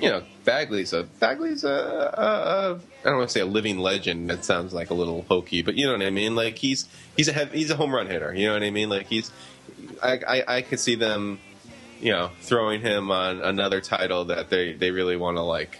[0.00, 3.78] you know, Bagley's a Bagley's a, a, a I don't want to say a living
[3.78, 4.30] legend.
[4.30, 6.34] That sounds like a little hokey, but you know what I mean.
[6.34, 8.34] Like he's he's a hev- he's a home run hitter.
[8.34, 8.88] You know what I mean?
[8.88, 9.30] Like he's
[10.02, 11.38] I I, I could see them,
[12.00, 15.78] you know, throwing him on another title that they they really want to like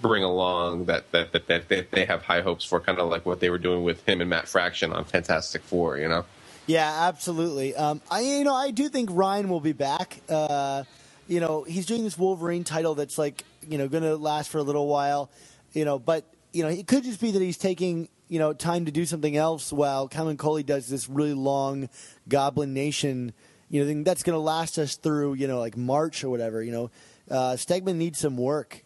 [0.00, 3.26] bring along that that, that that that they have high hopes for, kind of like
[3.26, 5.98] what they were doing with him and Matt Fraction on Fantastic Four.
[5.98, 6.24] You know.
[6.66, 7.74] Yeah, absolutely.
[7.76, 10.20] Um, I you know I do think Ryan will be back.
[10.28, 10.84] Uh,
[11.28, 14.58] you know he's doing this Wolverine title that's like you know going to last for
[14.58, 15.30] a little while.
[15.72, 18.84] You know, but you know it could just be that he's taking you know time
[18.86, 21.88] to do something else while Camuncoli does this really long
[22.28, 23.32] Goblin Nation
[23.68, 26.62] you know thing that's going to last us through you know like March or whatever.
[26.62, 26.90] You know,
[27.30, 28.84] uh, Stegman needs some work.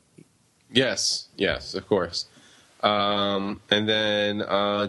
[0.70, 2.26] Yes, yes, of course.
[2.82, 4.88] Um, and then uh,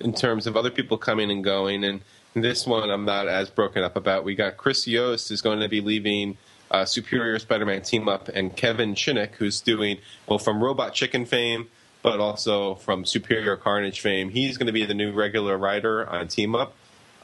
[0.00, 2.00] in terms of other people coming and going, and
[2.34, 4.24] this one I'm not as broken up about.
[4.24, 6.36] We got Chris Yost is going to be leaving
[6.70, 11.68] uh, Superior Spider-Man team up, and Kevin Shinick, who's doing well from Robot Chicken fame,
[12.02, 14.30] but also from Superior Carnage fame.
[14.30, 16.74] He's going to be the new regular writer on Team Up,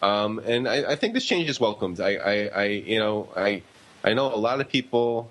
[0.03, 2.01] um, and I, I, think this change is welcomed.
[2.01, 3.63] I, I, I, you know, I,
[4.03, 5.31] I know a lot of people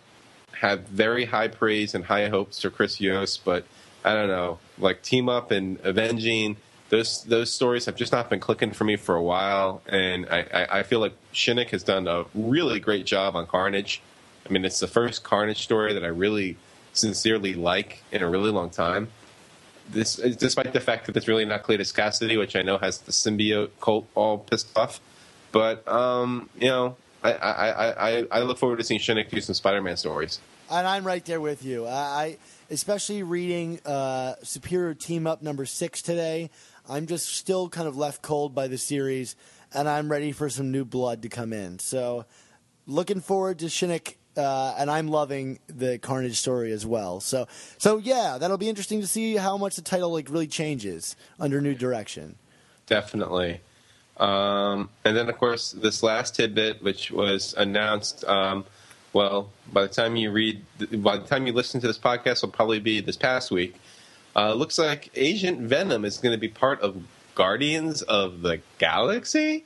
[0.53, 3.65] have very high praise and high hopes for Chris Yost, but
[4.05, 6.57] I don't know, like Team Up and Avenging
[6.91, 10.45] those those stories have just not been clicking for me for a while, and I,
[10.53, 14.01] I, I, feel like Shinick has done a really great job on Carnage.
[14.45, 16.57] I mean, it's the first Carnage story that I really
[16.91, 19.07] sincerely like in a really long time.
[19.89, 23.13] This, despite the fact that it's really not Cletus Kasady, which I know has the
[23.13, 24.99] symbiote cult all pissed off,
[25.53, 29.55] but um, you know, I, I, I, I look forward to seeing Shinick do some
[29.55, 30.41] Spider-Man stories.
[30.69, 31.87] And I'm right there with you.
[31.87, 32.37] I,
[32.69, 36.49] especially reading uh, Superior Team Up number six today.
[36.89, 39.35] I'm just still kind of left cold by the series,
[39.73, 41.79] and I'm ready for some new blood to come in.
[41.79, 42.25] So,
[42.85, 47.19] looking forward to Shinick, uh, and I'm loving the Carnage story as well.
[47.19, 51.15] So, so yeah, that'll be interesting to see how much the title like really changes
[51.39, 52.35] under new direction.
[52.87, 53.61] Definitely.
[54.17, 58.23] Um, and then, of course, this last tidbit, which was announced.
[58.25, 58.65] Um,
[59.13, 60.63] well, by the time you read,
[61.01, 63.75] by the time you listen to this podcast, will probably be this past week.
[64.35, 67.03] Uh, looks like Agent Venom is going to be part of
[67.35, 69.65] Guardians of the Galaxy.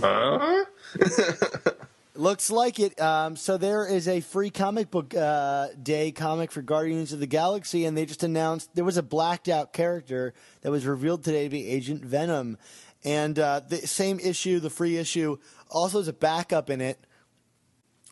[0.00, 0.64] Huh?
[2.14, 3.00] Looks like it.
[3.00, 7.26] Um, so there is a free comic book uh, day comic for Guardians of the
[7.26, 11.44] Galaxy, and they just announced there was a blacked out character that was revealed today
[11.44, 12.58] to be Agent Venom,
[13.04, 15.38] and uh, the same issue, the free issue,
[15.70, 16.98] also has a backup in it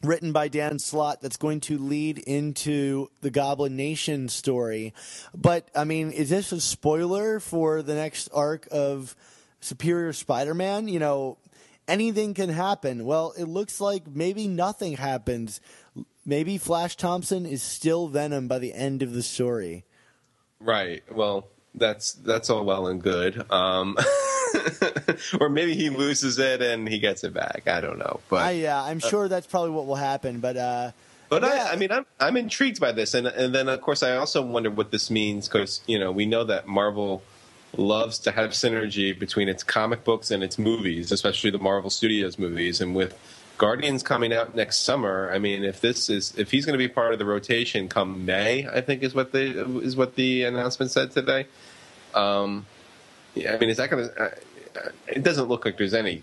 [0.03, 4.95] written by Dan Slott that's going to lead into the Goblin Nation story.
[5.35, 9.17] But I mean, is this a spoiler for the next arc of
[9.61, 10.89] Superior Spider-Man?
[10.89, 11.39] You know,
[11.87, 13.05] anything can happen.
[13.05, 15.61] Well, it looks like maybe nothing happens.
[16.25, 19.85] Maybe Flash Thompson is still Venom by the end of the story.
[20.61, 21.03] Right.
[21.11, 23.51] Well, that's that's all well and good.
[23.51, 23.97] Um,
[25.41, 27.63] or maybe he loses it and he gets it back.
[27.67, 30.41] I don't know, but I, yeah, I'm uh, sure that's probably what will happen.
[30.41, 30.91] But uh,
[31.29, 31.69] but yeah.
[31.69, 34.43] I, I mean, I'm I'm intrigued by this, and and then of course I also
[34.43, 37.23] wonder what this means because you know we know that Marvel
[37.77, 42.39] loves to have synergy between its comic books and its movies, especially the Marvel Studios
[42.39, 43.19] movies, and with
[43.59, 45.31] Guardians coming out next summer.
[45.33, 48.25] I mean, if this is if he's going to be part of the rotation come
[48.25, 51.47] May, I think is what the is what the announcement said today.
[52.15, 52.67] Um,
[53.35, 54.33] yeah, I mean, is that going to?
[55.07, 56.23] It doesn't look like there's any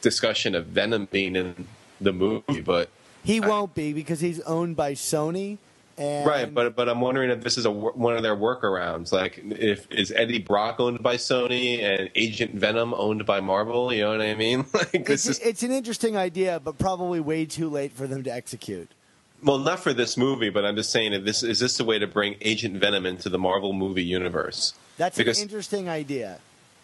[0.00, 1.66] discussion of Venom being in
[2.00, 2.88] the movie, but
[3.24, 5.58] he won't be because he's owned by Sony.
[5.98, 9.12] And right, but but I'm wondering if this is a one of their workarounds.
[9.12, 13.92] Like, if is Eddie Brock owned by Sony and Agent Venom owned by Marvel?
[13.92, 14.66] You know what I mean?
[14.74, 18.32] like, it's, is, it's an interesting idea, but probably way too late for them to
[18.32, 18.90] execute.
[19.42, 21.98] Well, not for this movie, but I'm just saying, if this is this a way
[21.98, 24.74] to bring Agent Venom into the Marvel movie universe?
[24.98, 26.40] That's because, an interesting idea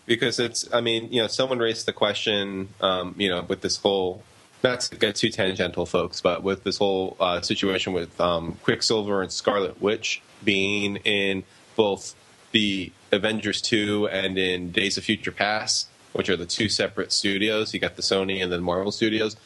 [0.06, 3.76] because it's i mean you know someone raised the question um, you know with this
[3.76, 4.22] whole
[4.62, 9.22] not to get too tangential folks but with this whole uh, situation with um, quicksilver
[9.22, 11.44] and scarlet witch being in
[11.76, 12.14] both
[12.52, 17.74] the avengers 2 and in days of future past which are the two separate studios.
[17.74, 19.36] You got the sony and then marvel studios.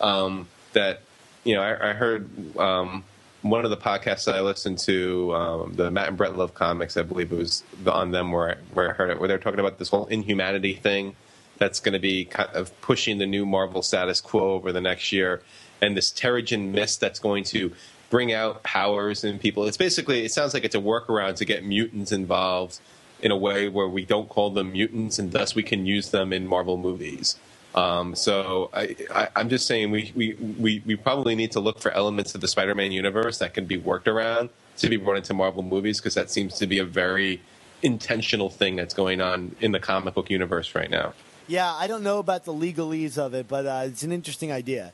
[0.00, 1.02] Um, that
[1.44, 3.04] you know i, I heard um,
[3.42, 6.96] one of the podcasts that I listened to, um, the Matt and Brett Love comics,
[6.96, 9.60] I believe it was on them where I, where I heard it, where they're talking
[9.60, 11.16] about this whole inhumanity thing
[11.58, 15.12] that's going to be kind of pushing the new Marvel status quo over the next
[15.12, 15.42] year,
[15.80, 17.72] and this Terrigen mist that's going to
[18.10, 19.64] bring out powers in people.
[19.66, 22.78] It's basically, it sounds like it's a workaround to get mutants involved
[23.20, 26.32] in a way where we don't call them mutants, and thus we can use them
[26.32, 27.36] in Marvel movies.
[27.74, 31.90] Um, so I, am just saying we, we, we, we, probably need to look for
[31.92, 35.62] elements of the Spider-Man universe that can be worked around to be brought into Marvel
[35.62, 37.40] movies because that seems to be a very
[37.82, 41.14] intentional thing that's going on in the comic book universe right now.
[41.48, 44.92] Yeah, I don't know about the legalese of it, but uh, it's an interesting idea.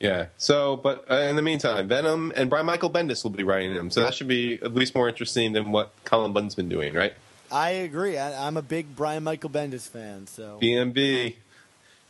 [0.00, 0.26] Yeah.
[0.38, 3.90] So, but uh, in the meantime, Venom and Brian Michael Bendis will be writing them,
[3.90, 7.14] so that should be at least more interesting than what Cullen Bunn's been doing, right?
[7.50, 8.18] I agree.
[8.18, 10.26] I, am a big Brian Michael Bendis fan.
[10.26, 11.36] So BMB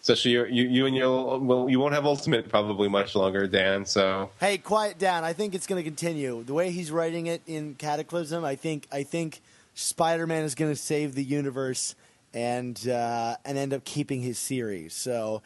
[0.04, 3.86] especially you, you and your well, you won't have Ultimate probably much longer, Dan.
[3.86, 5.24] So hey, quiet down.
[5.24, 8.44] I think it's going to continue the way he's writing it in Cataclysm.
[8.44, 9.40] I think I think
[9.72, 11.94] Spider-Man is going to save the universe
[12.34, 14.92] and uh, and end up keeping his series.
[14.92, 15.40] So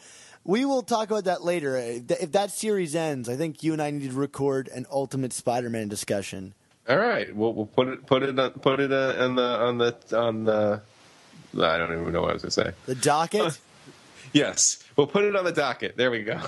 [0.44, 1.76] we will talk about that later.
[1.76, 5.86] If that series ends, I think you and I need to record an Ultimate Spider-Man
[5.88, 6.54] discussion.
[6.88, 9.78] All right, we'll, we'll put it put it on, put it uh, on the on
[9.78, 10.82] the on the.
[11.54, 12.72] I don't even know what I was going to say.
[12.86, 13.60] The docket.
[14.32, 15.96] Yes, we'll put it on the docket.
[15.96, 16.40] There we go.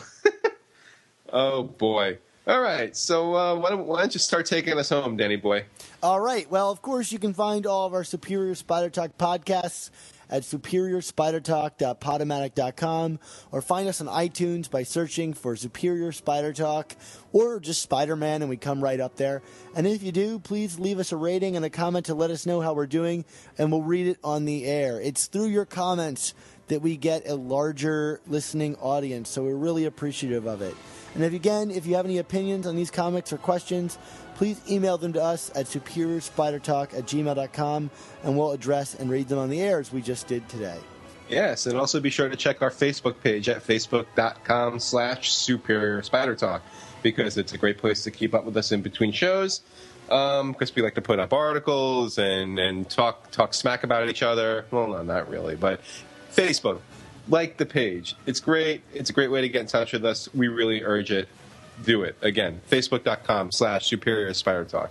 [1.32, 2.18] oh boy.
[2.46, 5.66] All right, so uh, why, don't, why don't you start taking us home, Danny boy?
[6.02, 6.50] All right.
[6.50, 9.90] Well, of course, you can find all of our Superior Spider Talk podcasts
[10.30, 13.18] at superiorspidertalk.podomatic.com
[13.52, 16.96] or find us on iTunes by searching for Superior Spider Talk
[17.32, 19.42] or just Spider Man, and we come right up there.
[19.76, 22.46] And if you do, please leave us a rating and a comment to let us
[22.46, 23.24] know how we're doing,
[23.58, 25.00] and we'll read it on the air.
[25.00, 26.34] It's through your comments
[26.70, 30.74] that we get a larger listening audience, so we're really appreciative of it.
[31.14, 33.98] And if again, if you have any opinions on these comics or questions,
[34.36, 37.90] please email them to us at superiorspidertalk at gmail.com
[38.22, 40.78] and we'll address and read them on the air as we just did today.
[41.28, 46.34] Yes, and also be sure to check our Facebook page at facebook.com slash superior spider
[46.36, 46.62] talk
[47.02, 49.60] because it's a great place to keep up with us in between shows.
[50.06, 54.24] Because um, we like to put up articles and, and talk talk smack about each
[54.24, 54.64] other.
[54.72, 55.80] Well, no, not really, but
[56.32, 56.80] Facebook,
[57.28, 58.16] like the page.
[58.26, 58.82] It's great.
[58.92, 60.28] It's a great way to get in touch with us.
[60.34, 61.28] We really urge it.
[61.84, 62.16] Do it.
[62.20, 64.90] Again, facebook.com slash superior spider talk.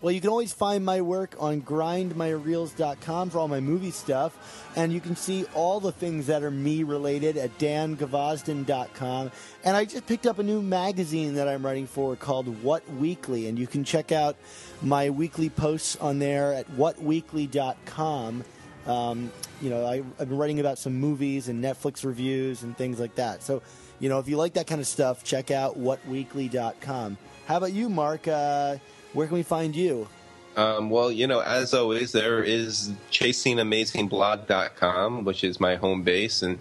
[0.00, 4.66] Well, you can always find my work on grindmyreels.com for all my movie stuff.
[4.74, 9.30] And you can see all the things that are me related at dangvozden.com.
[9.64, 13.48] And I just picked up a new magazine that I'm writing for called What Weekly.
[13.48, 14.36] And you can check out
[14.82, 18.44] my weekly posts on there at whatweekly.com.
[18.88, 19.30] Um,
[19.60, 23.14] you know, I, have been writing about some movies and Netflix reviews and things like
[23.16, 23.42] that.
[23.42, 23.60] So,
[24.00, 27.18] you know, if you like that kind of stuff, check out whatweekly.com.
[27.46, 28.26] How about you, Mark?
[28.26, 28.78] Uh,
[29.12, 30.08] where can we find you?
[30.56, 36.40] Um, well, you know, as always, there is chasingamazingblog.com, which is my home base.
[36.42, 36.58] And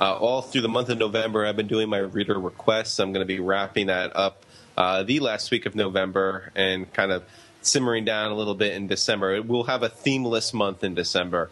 [0.00, 3.00] uh, all through the month of November, I've been doing my reader requests.
[3.00, 4.44] I'm going to be wrapping that up
[4.76, 7.24] uh, the last week of November and kind of
[7.62, 9.42] simmering down a little bit in December.
[9.42, 11.50] We'll have a themeless month in December.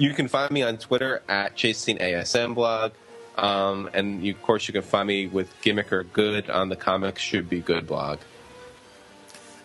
[0.00, 2.92] You can find me on Twitter at Chasing ASM blog.
[3.36, 6.76] Um, and you, of course, you can find me with Gimmick or Good on the
[6.76, 8.18] Comics Should Be Good blog.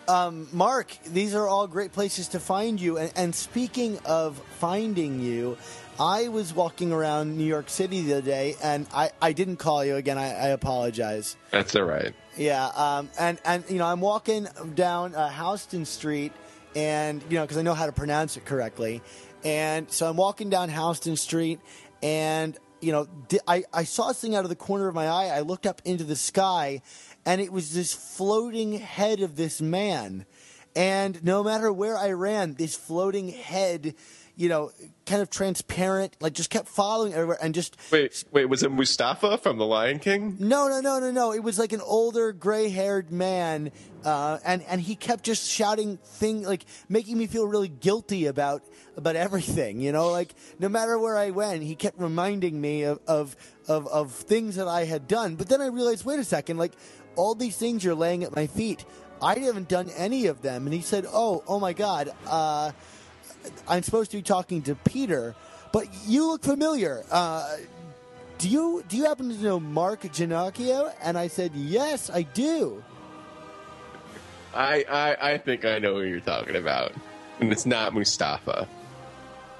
[0.06, 2.98] Um, Mark, these are all great places to find you.
[2.98, 5.56] And, and, speaking of finding you,
[5.98, 9.86] I was walking around New York City the other day, and I, I didn't call
[9.86, 10.18] you again.
[10.18, 11.36] I, I apologize.
[11.50, 12.14] That's all right.
[12.36, 16.32] Yeah, um, and and you know I'm walking down uh, Houston Street,
[16.76, 19.02] and you know because I know how to pronounce it correctly,
[19.46, 21.60] and so I'm walking down Houston Street,
[22.02, 23.06] and you know,
[23.46, 25.26] I, I saw this thing out of the corner of my eye.
[25.26, 26.82] I looked up into the sky,
[27.24, 30.26] and it was this floating head of this man.
[30.74, 33.94] And no matter where I ran, this floating head,
[34.36, 34.70] you know,
[35.06, 37.76] kind of transparent, like just kept following everywhere and just.
[37.90, 40.36] Wait, wait, was it Mustafa from The Lion King?
[40.38, 41.32] No, no, no, no, no.
[41.32, 43.72] It was like an older, gray haired man.
[44.04, 48.62] Uh, and, and he kept just shouting thing like making me feel really guilty about
[48.96, 49.80] about everything.
[49.80, 53.34] You know, like no matter where I went, he kept reminding me of, of
[53.66, 55.36] of of things that I had done.
[55.36, 56.72] But then I realized, wait a second, like
[57.16, 58.84] all these things you're laying at my feet,
[59.22, 60.66] I haven't done any of them.
[60.66, 62.72] And he said, oh, oh my God, uh,
[63.68, 65.34] I'm supposed to be talking to Peter,
[65.72, 67.04] but you look familiar.
[67.10, 67.56] Uh,
[68.38, 70.92] do you do you happen to know Mark Ginocchio?
[71.02, 72.82] And I said, yes, I do.
[74.54, 76.92] I, I I think I know who you're talking about,
[77.40, 78.68] and it's not Mustafa.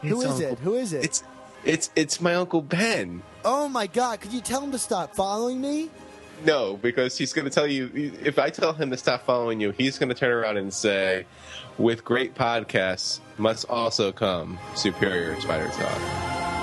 [0.02, 0.58] Who is it?
[0.60, 1.04] Who is it?
[1.04, 1.24] It's
[1.64, 3.22] it's it's my uncle Ben.
[3.44, 4.20] Oh my god!
[4.20, 5.90] Could you tell him to stop following me?
[6.44, 7.90] No, because he's going to tell you.
[8.22, 11.26] If I tell him to stop following you, he's going to turn around and say,
[11.78, 16.55] "With great podcasts must also come superior spider talk."